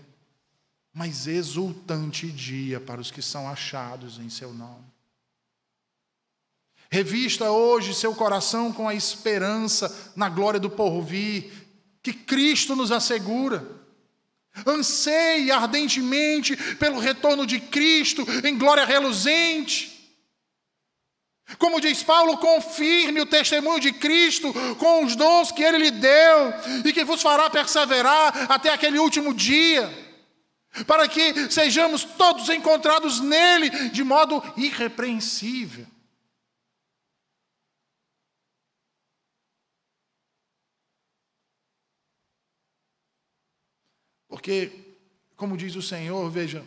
mas 0.94 1.28
exultante 1.28 2.32
dia 2.32 2.80
para 2.80 3.02
os 3.02 3.12
que 3.12 3.22
são 3.22 3.50
achados 3.50 4.18
em 4.18 4.30
seu 4.30 4.54
nome. 4.54 4.86
Revista 6.90 7.52
hoje 7.52 7.94
seu 7.94 8.16
coração 8.16 8.72
com 8.72 8.88
a 8.88 8.96
esperança 8.96 10.14
na 10.16 10.30
glória 10.30 10.58
do 10.58 10.70
porvir, 10.70 11.52
que 12.02 12.14
Cristo 12.14 12.78
nos 12.78 12.94
assegura. 12.94 13.68
Anseie 14.66 15.52
ardentemente 15.52 16.56
pelo 16.76 17.00
retorno 17.00 17.46
de 17.46 17.60
Cristo 17.60 18.26
em 18.46 18.58
glória 18.58 18.86
reluzente. 18.86 19.93
Como 21.60 21.82
diz 21.82 22.02
Paulo, 22.02 22.38
confirme 22.38 23.22
o 23.22 23.26
testemunho 23.26 23.80
de 23.80 23.92
Cristo 23.92 24.54
com 24.78 25.04
os 25.04 25.16
dons 25.16 25.52
que 25.52 25.62
ele 25.62 25.78
lhe 25.78 25.92
deu 25.92 26.54
e 26.86 26.94
que 26.94 27.04
vos 27.04 27.22
fará 27.22 27.50
perseverar 27.50 28.52
até 28.52 28.70
aquele 28.70 28.98
último 28.98 29.34
dia, 29.34 29.90
para 30.88 31.08
que 31.08 31.52
sejamos 31.52 32.04
todos 32.04 32.50
encontrados 32.50 33.20
nele 33.20 33.70
de 33.90 34.04
modo 34.04 34.42
irrepreensível. 34.58 35.86
Porque, 44.28 44.72
como 45.36 45.56
diz 45.56 45.76
o 45.76 45.82
Senhor, 45.82 46.28
veja, 46.32 46.66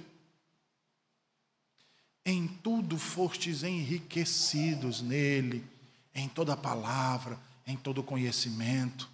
em 2.27 2.49
tudo 2.49 2.99
fostes 2.99 3.63
enriquecidos 3.63 5.01
nele, 5.01 5.65
em 6.13 6.29
toda 6.29 6.57
palavra, 6.57 7.39
em 7.65 7.77
todo 7.77 8.03
conhecimento. 8.03 9.09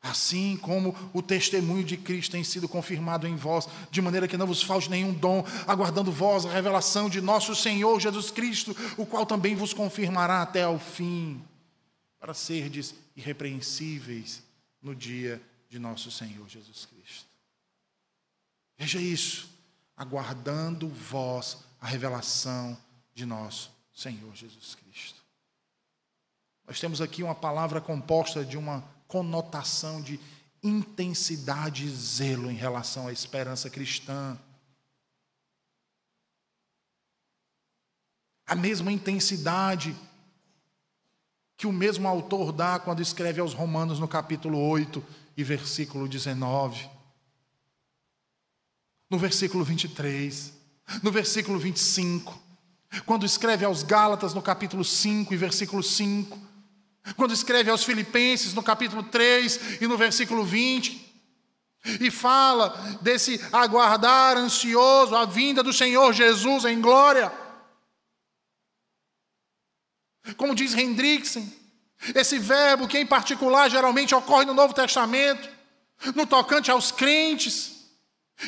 Assim 0.00 0.56
como 0.56 0.94
o 1.12 1.20
testemunho 1.20 1.84
de 1.84 1.98
Cristo 1.98 2.32
tem 2.32 2.42
sido 2.42 2.66
confirmado 2.66 3.26
em 3.26 3.36
vós, 3.36 3.68
de 3.90 4.00
maneira 4.00 4.26
que 4.26 4.38
não 4.38 4.46
vos 4.46 4.62
falte 4.62 4.88
nenhum 4.90 5.12
dom, 5.12 5.44
aguardando 5.66 6.10
vós 6.10 6.46
a 6.46 6.50
revelação 6.50 7.10
de 7.10 7.20
nosso 7.20 7.54
Senhor 7.54 8.00
Jesus 8.00 8.30
Cristo, 8.30 8.74
o 8.96 9.04
qual 9.04 9.26
também 9.26 9.54
vos 9.54 9.74
confirmará 9.74 10.40
até 10.40 10.62
ao 10.62 10.78
fim, 10.78 11.42
para 12.18 12.32
serdes 12.32 12.94
irrepreensíveis 13.14 14.42
no 14.80 14.94
dia 14.94 15.42
de 15.68 15.78
nosso 15.78 16.10
Senhor 16.10 16.48
Jesus 16.48 16.86
Cristo. 16.86 17.26
Veja 18.78 19.00
isso, 19.00 19.48
aguardando 19.96 20.88
vós 20.88 21.58
a 21.84 21.86
revelação 21.86 22.74
de 23.14 23.26
nosso 23.26 23.70
Senhor 23.94 24.34
Jesus 24.34 24.74
Cristo. 24.74 25.22
Nós 26.66 26.80
temos 26.80 27.02
aqui 27.02 27.22
uma 27.22 27.34
palavra 27.34 27.78
composta 27.78 28.42
de 28.42 28.56
uma 28.56 28.82
conotação 29.06 30.00
de 30.00 30.18
intensidade 30.62 31.84
e 31.84 31.90
zelo 31.90 32.50
em 32.50 32.54
relação 32.54 33.06
à 33.06 33.12
esperança 33.12 33.68
cristã. 33.68 34.38
A 38.46 38.54
mesma 38.54 38.90
intensidade 38.90 39.94
que 41.54 41.66
o 41.66 41.72
mesmo 41.72 42.08
autor 42.08 42.50
dá 42.50 42.78
quando 42.78 43.02
escreve 43.02 43.42
aos 43.42 43.52
Romanos 43.52 44.00
no 44.00 44.08
capítulo 44.08 44.58
8 44.58 45.04
e 45.36 45.44
versículo 45.44 46.08
19 46.08 46.94
no 49.10 49.18
versículo 49.18 49.62
23, 49.62 50.63
no 51.02 51.10
versículo 51.10 51.58
25, 51.58 52.40
quando 53.06 53.26
escreve 53.26 53.64
aos 53.64 53.82
Gálatas 53.82 54.34
no 54.34 54.42
capítulo 54.42 54.84
5 54.84 55.32
e 55.32 55.36
versículo 55.36 55.82
5, 55.82 56.38
quando 57.16 57.34
escreve 57.34 57.70
aos 57.70 57.84
Filipenses 57.84 58.54
no 58.54 58.62
capítulo 58.62 59.02
3 59.02 59.82
e 59.82 59.86
no 59.86 59.96
versículo 59.96 60.44
20, 60.44 61.04
e 62.00 62.10
fala 62.10 62.98
desse 63.02 63.38
aguardar 63.52 64.38
ansioso 64.38 65.14
a 65.14 65.26
vinda 65.26 65.62
do 65.62 65.72
Senhor 65.72 66.12
Jesus 66.12 66.64
em 66.64 66.80
glória. 66.80 67.30
Como 70.36 70.54
diz 70.54 70.74
Hendrickson, 70.74 71.46
esse 72.14 72.38
verbo 72.38 72.88
que 72.88 72.98
em 72.98 73.06
particular 73.06 73.70
geralmente 73.70 74.14
ocorre 74.14 74.46
no 74.46 74.54
Novo 74.54 74.72
Testamento, 74.72 75.48
no 76.14 76.26
tocante 76.26 76.70
aos 76.70 76.90
crentes, 76.90 77.73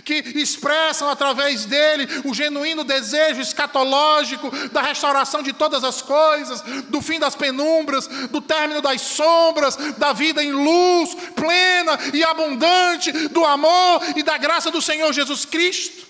que 0.05 0.15
expressam 0.37 1.09
através 1.09 1.65
dele 1.65 2.07
o 2.25 2.35
genuíno 2.35 2.85
desejo 2.85 3.41
escatológico 3.41 4.51
da 4.69 4.83
restauração 4.83 5.43
de 5.43 5.53
todas 5.53 5.85
as 5.85 6.03
coisas, 6.03 6.61
do 6.89 7.01
fim 7.01 7.19
das 7.19 7.35
penumbras, 7.35 8.07
do 8.29 8.41
término 8.41 8.83
das 8.83 9.01
sombras, 9.01 9.77
da 9.97 10.13
vida 10.13 10.43
em 10.43 10.53
luz 10.53 11.15
plena 11.35 11.99
e 12.13 12.23
abundante, 12.25 13.13
do 13.29 13.45
amor 13.45 14.01
e 14.17 14.23
da 14.23 14.37
graça 14.37 14.71
do 14.71 14.83
Senhor 14.83 15.13
Jesus 15.13 15.45
Cristo. 15.45 16.07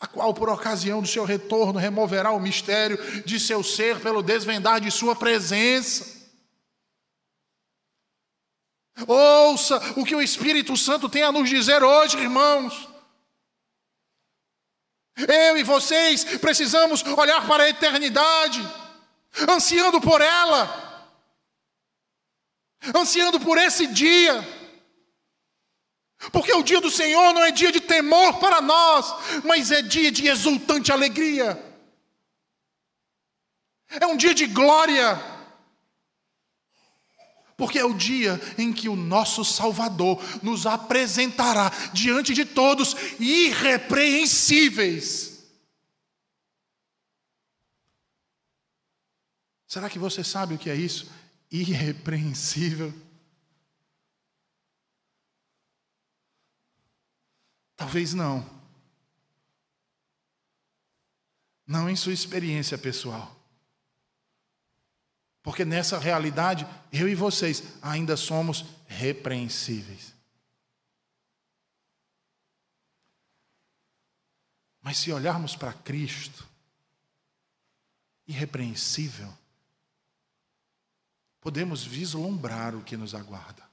A 0.00 0.06
qual, 0.06 0.34
por 0.34 0.50
ocasião 0.50 1.00
do 1.00 1.08
seu 1.08 1.24
retorno, 1.24 1.78
removerá 1.78 2.30
o 2.30 2.40
mistério 2.40 2.98
de 3.24 3.40
seu 3.40 3.62
ser 3.62 4.00
pelo 4.00 4.22
desvendar 4.22 4.80
de 4.80 4.90
sua 4.90 5.16
presença 5.16 6.13
Ouça 9.06 9.76
o 9.96 10.04
que 10.04 10.14
o 10.14 10.22
Espírito 10.22 10.76
Santo 10.76 11.08
tem 11.08 11.22
a 11.22 11.32
nos 11.32 11.48
dizer 11.48 11.82
hoje, 11.82 12.16
irmãos. 12.16 12.88
Eu 15.16 15.56
e 15.56 15.62
vocês 15.62 16.24
precisamos 16.38 17.02
olhar 17.02 17.46
para 17.46 17.64
a 17.64 17.68
eternidade, 17.68 18.60
ansiando 19.48 20.00
por 20.00 20.20
ela, 20.20 21.10
ansiando 22.94 23.40
por 23.40 23.58
esse 23.58 23.86
dia. 23.86 24.42
Porque 26.32 26.52
o 26.52 26.62
dia 26.62 26.80
do 26.80 26.90
Senhor 26.90 27.32
não 27.32 27.44
é 27.44 27.50
dia 27.50 27.70
de 27.70 27.80
temor 27.80 28.38
para 28.38 28.60
nós, 28.60 29.42
mas 29.44 29.70
é 29.70 29.82
dia 29.82 30.10
de 30.10 30.26
exultante 30.26 30.90
alegria. 30.90 31.62
É 33.88 34.06
um 34.06 34.16
dia 34.16 34.34
de 34.34 34.46
glória. 34.46 35.33
Porque 37.56 37.78
é 37.78 37.84
o 37.84 37.94
dia 37.94 38.40
em 38.58 38.72
que 38.72 38.88
o 38.88 38.96
nosso 38.96 39.44
Salvador 39.44 40.20
nos 40.42 40.66
apresentará 40.66 41.70
diante 41.92 42.34
de 42.34 42.44
todos 42.44 42.96
irrepreensíveis. 43.20 45.32
Será 49.68 49.88
que 49.90 49.98
você 49.98 50.22
sabe 50.22 50.54
o 50.54 50.58
que 50.58 50.70
é 50.70 50.74
isso? 50.74 51.10
Irrepreensível. 51.50 52.94
Talvez 57.76 58.14
não. 58.14 58.48
Não 61.66 61.90
em 61.90 61.96
sua 61.96 62.12
experiência 62.12 62.78
pessoal. 62.78 63.43
Porque 65.44 65.62
nessa 65.62 65.98
realidade, 65.98 66.66
eu 66.90 67.06
e 67.06 67.14
vocês 67.14 67.62
ainda 67.82 68.16
somos 68.16 68.64
repreensíveis. 68.86 70.14
Mas 74.80 74.96
se 74.96 75.12
olharmos 75.12 75.54
para 75.54 75.74
Cristo, 75.74 76.48
irrepreensível, 78.26 79.30
podemos 81.42 81.84
vislumbrar 81.84 82.74
o 82.74 82.82
que 82.82 82.96
nos 82.96 83.14
aguarda. 83.14 83.68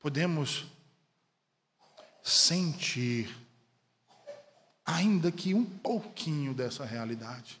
Podemos 0.00 0.66
sentir 2.24 3.32
ainda 4.90 5.30
que 5.30 5.54
um 5.54 5.64
pouquinho 5.64 6.52
dessa 6.52 6.84
realidade. 6.84 7.60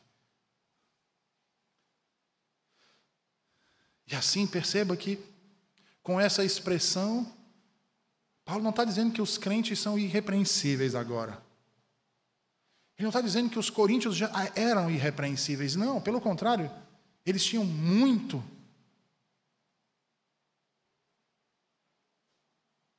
E 4.06 4.14
assim 4.16 4.46
perceba 4.46 4.96
que, 4.96 5.18
com 6.02 6.20
essa 6.20 6.44
expressão, 6.44 7.32
Paulo 8.44 8.62
não 8.62 8.70
está 8.70 8.84
dizendo 8.84 9.12
que 9.12 9.22
os 9.22 9.38
crentes 9.38 9.78
são 9.78 9.98
irrepreensíveis 9.98 10.94
agora. 10.94 11.40
Ele 12.98 13.04
não 13.04 13.10
está 13.10 13.20
dizendo 13.20 13.48
que 13.48 13.58
os 13.58 13.70
coríntios 13.70 14.16
já 14.16 14.30
eram 14.56 14.90
irrepreensíveis. 14.90 15.76
Não, 15.76 16.00
pelo 16.00 16.20
contrário, 16.20 16.70
eles 17.24 17.44
tinham 17.44 17.64
muito 17.64 18.42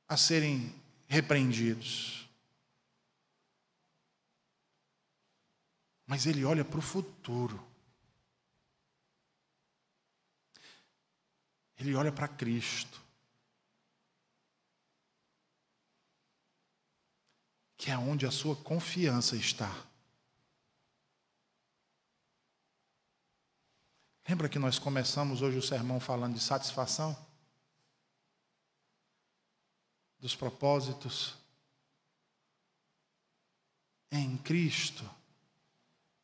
a 0.08 0.16
serem 0.16 0.74
repreendidos. 1.06 2.21
Mas 6.12 6.26
ele 6.26 6.44
olha 6.44 6.62
para 6.62 6.78
o 6.78 6.82
futuro. 6.82 7.58
Ele 11.78 11.94
olha 11.94 12.12
para 12.12 12.28
Cristo. 12.28 13.00
Que 17.78 17.90
é 17.90 17.96
onde 17.96 18.26
a 18.26 18.30
sua 18.30 18.54
confiança 18.54 19.36
está. 19.36 19.70
Lembra 24.28 24.50
que 24.50 24.58
nós 24.58 24.78
começamos 24.78 25.40
hoje 25.40 25.56
o 25.56 25.62
sermão 25.62 25.98
falando 25.98 26.34
de 26.34 26.40
satisfação? 26.40 27.16
Dos 30.18 30.36
propósitos 30.36 31.38
em 34.10 34.36
Cristo 34.36 35.21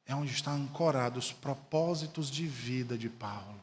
é 0.09 0.15
onde 0.15 0.33
estão 0.33 0.55
ancorados 0.55 1.27
os 1.27 1.33
propósitos 1.33 2.31
de 2.31 2.47
vida 2.47 2.97
de 2.97 3.11
Paulo. 3.11 3.63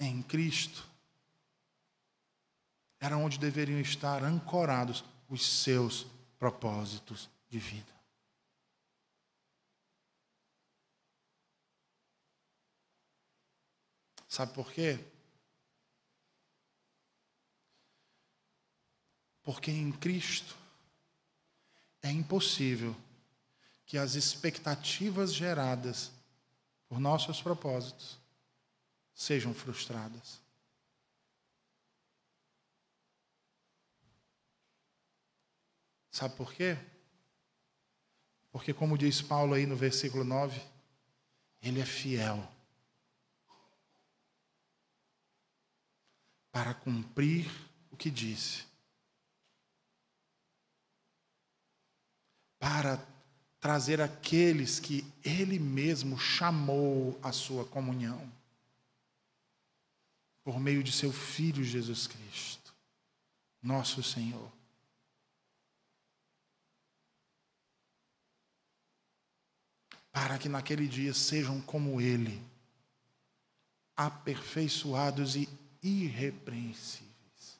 Em 0.00 0.20
Cristo 0.20 0.84
era 2.98 3.16
onde 3.16 3.38
deveriam 3.38 3.80
estar 3.80 4.24
ancorados 4.24 5.04
os 5.28 5.62
seus 5.62 6.06
propósitos 6.36 7.30
de 7.48 7.58
vida. 7.60 7.94
Sabe 14.28 14.52
por 14.52 14.72
quê? 14.72 15.13
Porque 19.44 19.70
em 19.70 19.92
Cristo 19.92 20.56
é 22.02 22.10
impossível 22.10 22.96
que 23.86 23.96
as 23.96 24.14
expectativas 24.14 25.32
geradas 25.32 26.10
por 26.88 26.98
nossos 26.98 27.40
propósitos 27.40 28.18
sejam 29.14 29.54
frustradas. 29.54 30.40
Sabe 36.10 36.36
por 36.36 36.52
quê? 36.52 36.78
Porque, 38.50 38.72
como 38.72 38.96
diz 38.96 39.20
Paulo 39.20 39.54
aí 39.54 39.66
no 39.66 39.76
versículo 39.76 40.22
9, 40.22 40.60
ele 41.60 41.80
é 41.80 41.84
fiel 41.84 42.48
para 46.52 46.72
cumprir 46.72 47.50
o 47.90 47.96
que 47.96 48.10
disse, 48.10 48.64
para 52.64 52.96
trazer 53.60 54.00
aqueles 54.00 54.80
que 54.80 55.04
ele 55.22 55.58
mesmo 55.58 56.18
chamou 56.18 57.18
à 57.22 57.30
sua 57.30 57.62
comunhão, 57.66 58.32
por 60.42 60.58
meio 60.58 60.82
de 60.82 60.90
seu 60.90 61.12
Filho 61.12 61.62
Jesus 61.62 62.06
Cristo, 62.06 62.74
nosso 63.62 64.02
Senhor. 64.02 64.50
para 70.10 70.38
que 70.38 70.48
naquele 70.48 70.86
dia 70.86 71.12
sejam 71.12 71.60
como 71.60 72.00
Ele, 72.00 72.40
aperfeiçoados 73.96 75.34
e 75.34 75.48
irrepreensíveis. 75.82 77.58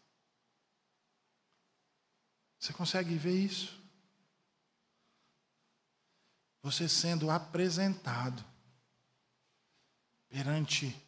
Você 2.57 2.73
consegue 2.73 3.17
ver 3.17 3.35
isso? 3.35 3.84
Você 6.65 6.89
sendo 6.89 7.31
apresentado 7.31 8.45
perante 10.29 11.01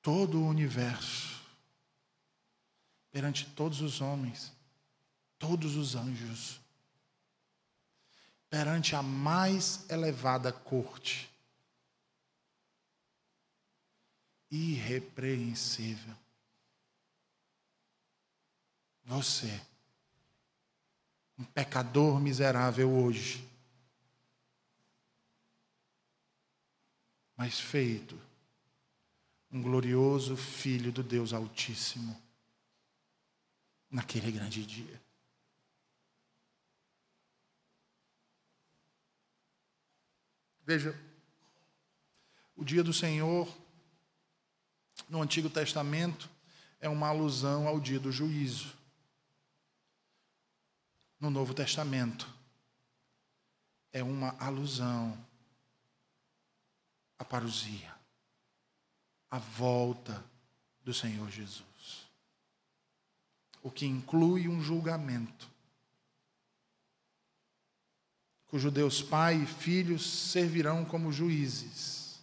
todo 0.00 0.40
o 0.40 0.46
universo, 0.46 1.42
perante 3.10 3.44
todos 3.44 3.82
os 3.82 4.00
homens, 4.00 4.50
todos 5.38 5.76
os 5.76 5.94
anjos 5.94 6.58
perante 8.50 8.96
a 8.96 9.02
mais 9.02 9.88
elevada 9.90 10.52
corte. 10.52 11.30
Irrepreensível. 14.50 16.14
Você, 19.04 19.60
um 21.38 21.44
pecador 21.44 22.20
miserável 22.20 22.90
hoje, 22.90 23.46
mas 27.38 27.60
feito 27.60 28.20
um 29.48 29.62
glorioso 29.62 30.36
Filho 30.36 30.90
do 30.90 31.04
Deus 31.04 31.32
Altíssimo 31.32 32.20
naquele 33.88 34.32
grande 34.32 34.66
dia. 34.66 35.00
Veja, 40.66 41.00
o 42.56 42.64
dia 42.64 42.82
do 42.82 42.92
Senhor, 42.92 43.48
no 45.08 45.22
Antigo 45.22 45.48
Testamento, 45.48 46.28
é 46.80 46.88
uma 46.88 47.06
alusão 47.06 47.68
ao 47.68 47.78
dia 47.78 48.00
do 48.00 48.10
juízo. 48.10 48.76
No 51.20 51.30
Novo 51.30 51.54
Testamento, 51.54 52.28
é 53.92 54.02
uma 54.02 54.36
alusão 54.40 55.27
à 57.18 57.24
parousia, 57.24 57.94
à 59.30 59.38
volta 59.38 60.24
do 60.82 60.94
Senhor 60.94 61.30
Jesus. 61.30 62.08
O 63.62 63.70
que 63.70 63.86
inclui 63.86 64.48
um 64.48 64.60
julgamento 64.60 65.50
cujo 68.48 68.70
Deus 68.70 69.02
Pai 69.02 69.42
e 69.42 69.46
Filhos 69.46 70.30
servirão 70.30 70.84
como 70.84 71.12
juízes, 71.12 72.18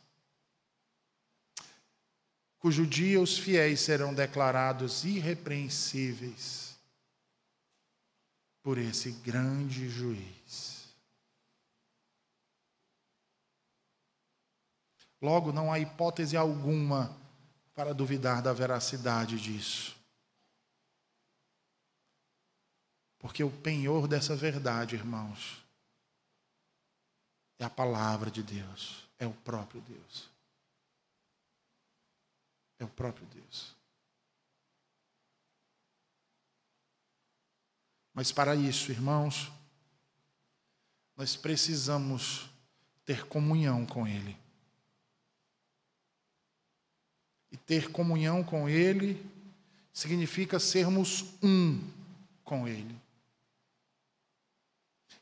cujo 2.59 2.85
dia 2.85 3.21
os 3.21 3.37
fiéis 3.37 3.79
serão 3.81 4.13
declarados 4.13 5.03
irrepreensíveis 5.03 6.75
por 8.63 8.79
esse 8.79 9.11
grande 9.11 9.87
juiz. 9.87 10.34
Logo, 15.22 15.51
não 15.51 15.72
há 15.72 15.80
hipótese 15.80 16.36
alguma 16.38 17.16
para 17.74 17.93
duvidar 17.93 18.41
da 18.41 18.53
veracidade 18.53 19.39
disso. 19.39 19.95
Porque 23.20 23.43
o 23.43 23.51
penhor 23.51 24.07
dessa 24.07 24.36
verdade, 24.36 24.95
irmãos, 24.95 25.66
é 27.57 27.66
a 27.66 27.70
palavra 27.70 28.30
de 28.30 28.43
Deus, 28.43 29.07
é 29.18 29.26
o 29.26 29.34
próprio 29.34 29.82
Deus. 29.82 30.30
É 32.78 32.84
o 32.84 32.89
próprio 32.89 33.26
Deus. 33.28 33.76
Mas 38.13 38.32
para 38.32 38.55
isso, 38.55 38.91
irmãos, 38.91 39.51
nós 41.18 41.36
precisamos 41.36 42.49
ter 43.05 43.26
comunhão 43.28 43.86
com 43.86 44.07
Ele. 44.07 44.44
E 47.55 47.57
ter 47.57 47.89
comunhão 47.89 48.43
com 48.43 48.67
Ele 48.67 49.25
significa 49.93 50.59
sermos 50.59 51.23
um 51.41 51.81
com 52.43 52.67
Ele. 52.67 52.99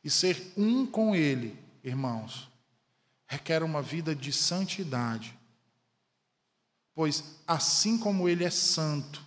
E 0.03 0.09
ser 0.09 0.51
um 0.57 0.83
com 0.83 1.15
Ele 1.15 1.55
irmãos, 1.83 2.49
requer 3.27 3.61
uma 3.61 3.83
vida 3.83 4.15
de 4.15 4.33
santidade. 4.33 5.37
Pois 6.95 7.37
assim 7.45 7.99
como 7.99 8.27
Ele 8.27 8.43
é 8.43 8.49
santo, 8.49 9.23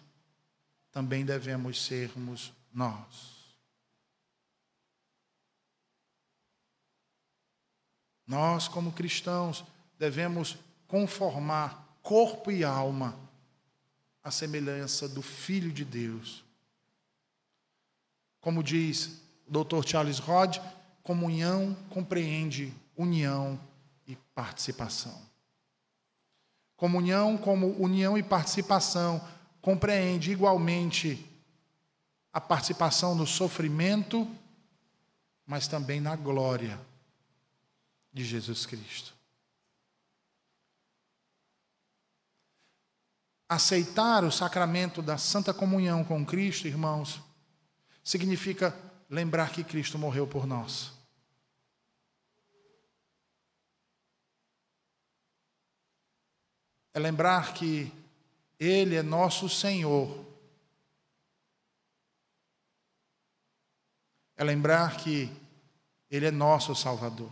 também 0.90 1.24
devemos 1.24 1.84
sermos 1.84 2.52
nós. 2.72 3.36
Nós, 8.26 8.66
como 8.66 8.90
cristãos, 8.90 9.64
devemos 9.96 10.57
conformar 10.88 11.86
corpo 12.07 12.52
e 12.52 12.62
alma 12.62 13.18
à 14.22 14.30
semelhança 14.30 15.09
do 15.09 15.20
Filho 15.20 15.72
de 15.72 15.84
Deus. 15.84 16.44
Como 18.40 18.62
diz 18.62 19.20
o 19.44 19.64
Dr. 19.64 19.84
Charles 19.84 20.20
Rod, 20.20 20.59
comunhão 21.02 21.76
compreende 21.90 22.72
união 22.96 23.59
e 24.07 24.14
participação. 24.36 25.20
Comunhão, 26.76 27.36
como 27.36 27.72
união 27.72 28.16
e 28.16 28.22
participação, 28.22 29.20
compreende 29.61 30.30
igualmente 30.30 31.28
a 32.32 32.40
participação 32.40 33.16
no 33.16 33.26
sofrimento, 33.26 34.30
mas 35.44 35.66
também 35.66 36.00
na 36.00 36.14
glória 36.14 36.80
de 38.12 38.24
Jesus 38.24 38.64
Cristo. 38.64 39.16
Aceitar 43.49 44.24
o 44.24 44.32
sacramento 44.32 45.01
da 45.01 45.16
Santa 45.16 45.55
Comunhão 45.55 46.03
com 46.03 46.26
Cristo, 46.26 46.66
irmãos, 46.66 47.20
significa 48.03 48.74
lembrar 49.09 49.51
que 49.51 49.62
Cristo 49.62 49.99
morreu 49.99 50.26
por 50.26 50.47
nós. 50.47 50.92
É 56.92 56.99
lembrar 56.99 57.53
que 57.53 57.92
Ele 58.59 58.97
é 58.97 59.03
nosso 59.03 59.49
Senhor. 59.49 60.24
É 64.34 64.42
lembrar 64.42 64.97
que 64.97 65.30
Ele 66.11 66.26
é 66.26 66.30
nosso 66.30 66.74
Salvador. 66.74 67.30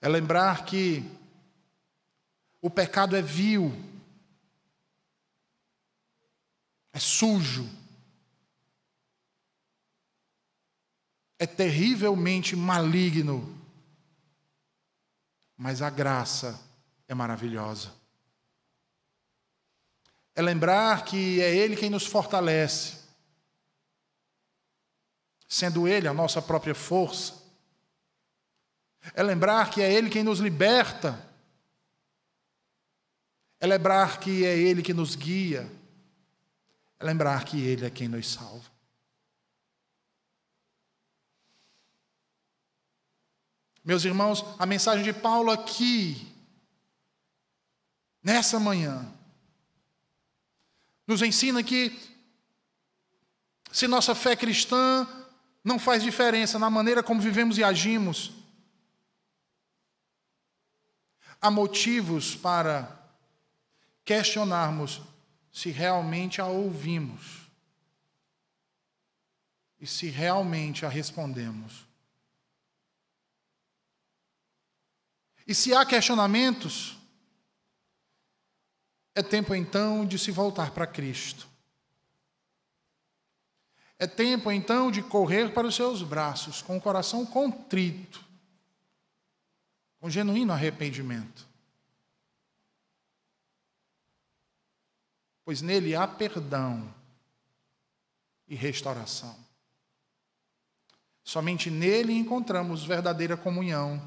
É 0.00 0.08
lembrar 0.08 0.64
que 0.64 1.17
o 2.60 2.68
pecado 2.68 3.16
é 3.16 3.22
vil, 3.22 3.72
é 6.92 6.98
sujo, 6.98 7.68
é 11.38 11.46
terrivelmente 11.46 12.56
maligno 12.56 13.58
mas 15.58 15.82
a 15.82 15.90
graça 15.90 16.58
é 17.08 17.14
maravilhosa. 17.14 17.92
É 20.36 20.40
lembrar 20.40 21.04
que 21.04 21.40
é 21.42 21.52
Ele 21.52 21.74
quem 21.74 21.90
nos 21.90 22.06
fortalece, 22.06 22.98
sendo 25.48 25.88
Ele 25.88 26.06
a 26.06 26.14
nossa 26.14 26.40
própria 26.40 26.76
força. 26.76 27.42
É 29.14 29.22
lembrar 29.22 29.70
que 29.70 29.82
é 29.82 29.92
Ele 29.92 30.08
quem 30.08 30.22
nos 30.22 30.38
liberta. 30.38 31.27
É 33.60 33.66
lembrar 33.66 34.20
que 34.20 34.44
é 34.44 34.56
Ele 34.56 34.82
que 34.82 34.94
nos 34.94 35.16
guia. 35.16 35.70
É 36.98 37.04
lembrar 37.04 37.44
que 37.44 37.60
Ele 37.60 37.86
é 37.86 37.90
quem 37.90 38.08
nos 38.08 38.28
salva. 38.28 38.70
Meus 43.84 44.04
irmãos, 44.04 44.44
a 44.58 44.66
mensagem 44.66 45.02
de 45.02 45.14
Paulo 45.14 45.50
aqui, 45.50 46.30
nessa 48.22 48.60
manhã, 48.60 49.10
nos 51.06 51.22
ensina 51.22 51.62
que 51.62 51.98
se 53.72 53.88
nossa 53.88 54.14
fé 54.14 54.36
cristã 54.36 55.08
não 55.64 55.78
faz 55.78 56.02
diferença 56.02 56.58
na 56.58 56.68
maneira 56.68 57.02
como 57.02 57.20
vivemos 57.20 57.56
e 57.56 57.64
agimos, 57.64 58.32
há 61.40 61.50
motivos 61.50 62.36
para 62.36 62.97
questionarmos 64.08 65.02
se 65.52 65.68
realmente 65.68 66.40
a 66.40 66.46
ouvimos 66.46 67.46
e 69.78 69.86
se 69.86 70.08
realmente 70.08 70.86
a 70.86 70.88
respondemos. 70.88 71.86
E 75.46 75.54
se 75.54 75.74
há 75.74 75.84
questionamentos, 75.84 76.96
é 79.14 79.22
tempo 79.22 79.54
então 79.54 80.06
de 80.06 80.18
se 80.18 80.30
voltar 80.30 80.70
para 80.70 80.86
Cristo. 80.86 81.46
É 83.98 84.06
tempo 84.06 84.50
então 84.50 84.90
de 84.90 85.02
correr 85.02 85.52
para 85.52 85.66
os 85.66 85.74
seus 85.74 86.02
braços 86.02 86.62
com 86.62 86.78
o 86.78 86.80
coração 86.80 87.26
contrito, 87.26 88.24
com 90.00 90.08
genuíno 90.08 90.54
arrependimento. 90.54 91.46
Pois 95.48 95.62
nele 95.62 95.96
há 95.96 96.06
perdão 96.06 96.94
e 98.46 98.54
restauração. 98.54 99.34
Somente 101.24 101.70
nele 101.70 102.12
encontramos 102.12 102.84
verdadeira 102.84 103.34
comunhão 103.34 103.98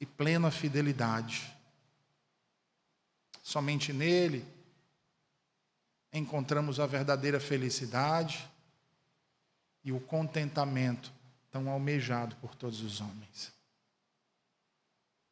e 0.00 0.04
plena 0.04 0.50
fidelidade. 0.50 1.56
Somente 3.40 3.92
nele 3.92 4.44
encontramos 6.12 6.80
a 6.80 6.86
verdadeira 6.88 7.38
felicidade 7.38 8.50
e 9.84 9.92
o 9.92 10.00
contentamento 10.00 11.12
tão 11.52 11.70
almejado 11.70 12.34
por 12.40 12.56
todos 12.56 12.80
os 12.80 13.00
homens. 13.00 13.52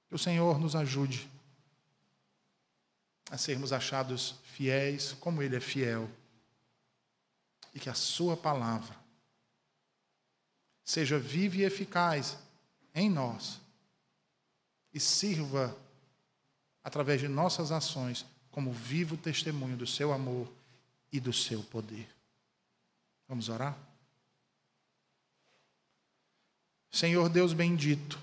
Que 0.08 0.14
o 0.14 0.18
Senhor 0.18 0.60
nos 0.60 0.76
ajude 0.76 1.28
a 3.30 3.36
sermos 3.36 3.72
achados 3.72 4.36
fiéis 4.44 5.12
como 5.12 5.42
Ele 5.42 5.56
é 5.56 5.60
fiel 5.60 6.08
e 7.74 7.80
que 7.80 7.90
a 7.90 7.94
Sua 7.94 8.36
palavra 8.36 8.96
seja 10.84 11.18
viva 11.18 11.56
e 11.56 11.64
eficaz 11.64 12.38
em 12.94 13.10
nós 13.10 13.60
e 14.92 14.98
sirva, 14.98 15.76
através 16.82 17.20
de 17.20 17.28
nossas 17.28 17.70
ações, 17.70 18.24
como 18.50 18.72
vivo 18.72 19.16
testemunho 19.16 19.76
do 19.76 19.86
seu 19.86 20.12
amor 20.12 20.50
e 21.12 21.20
do 21.20 21.32
seu 21.32 21.62
poder. 21.62 22.08
Vamos 23.28 23.48
orar? 23.48 23.76
Senhor 26.90 27.28
Deus 27.28 27.52
bendito, 27.52 28.18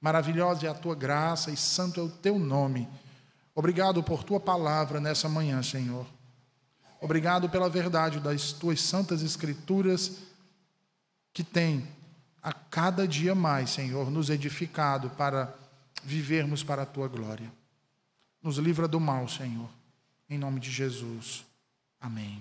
maravilhosa 0.00 0.66
é 0.66 0.70
a 0.70 0.74
tua 0.74 0.94
graça 0.94 1.50
e 1.50 1.56
santo 1.56 2.00
é 2.00 2.02
o 2.04 2.08
teu 2.08 2.38
nome. 2.38 2.88
Obrigado 3.58 4.04
por 4.04 4.22
tua 4.22 4.38
palavra 4.38 5.00
nessa 5.00 5.28
manhã, 5.28 5.60
Senhor. 5.64 6.06
Obrigado 7.00 7.50
pela 7.50 7.68
verdade 7.68 8.20
das 8.20 8.52
tuas 8.52 8.80
santas 8.80 9.20
escrituras 9.20 10.18
que 11.32 11.42
tem 11.42 11.84
a 12.40 12.52
cada 12.52 13.04
dia 13.04 13.34
mais, 13.34 13.70
Senhor, 13.70 14.12
nos 14.12 14.30
edificado 14.30 15.10
para 15.10 15.52
vivermos 16.04 16.62
para 16.62 16.82
a 16.82 16.86
tua 16.86 17.08
glória. 17.08 17.52
Nos 18.40 18.58
livra 18.58 18.86
do 18.86 19.00
mal, 19.00 19.26
Senhor. 19.26 19.68
Em 20.30 20.38
nome 20.38 20.60
de 20.60 20.70
Jesus. 20.70 21.44
Amém. 22.00 22.40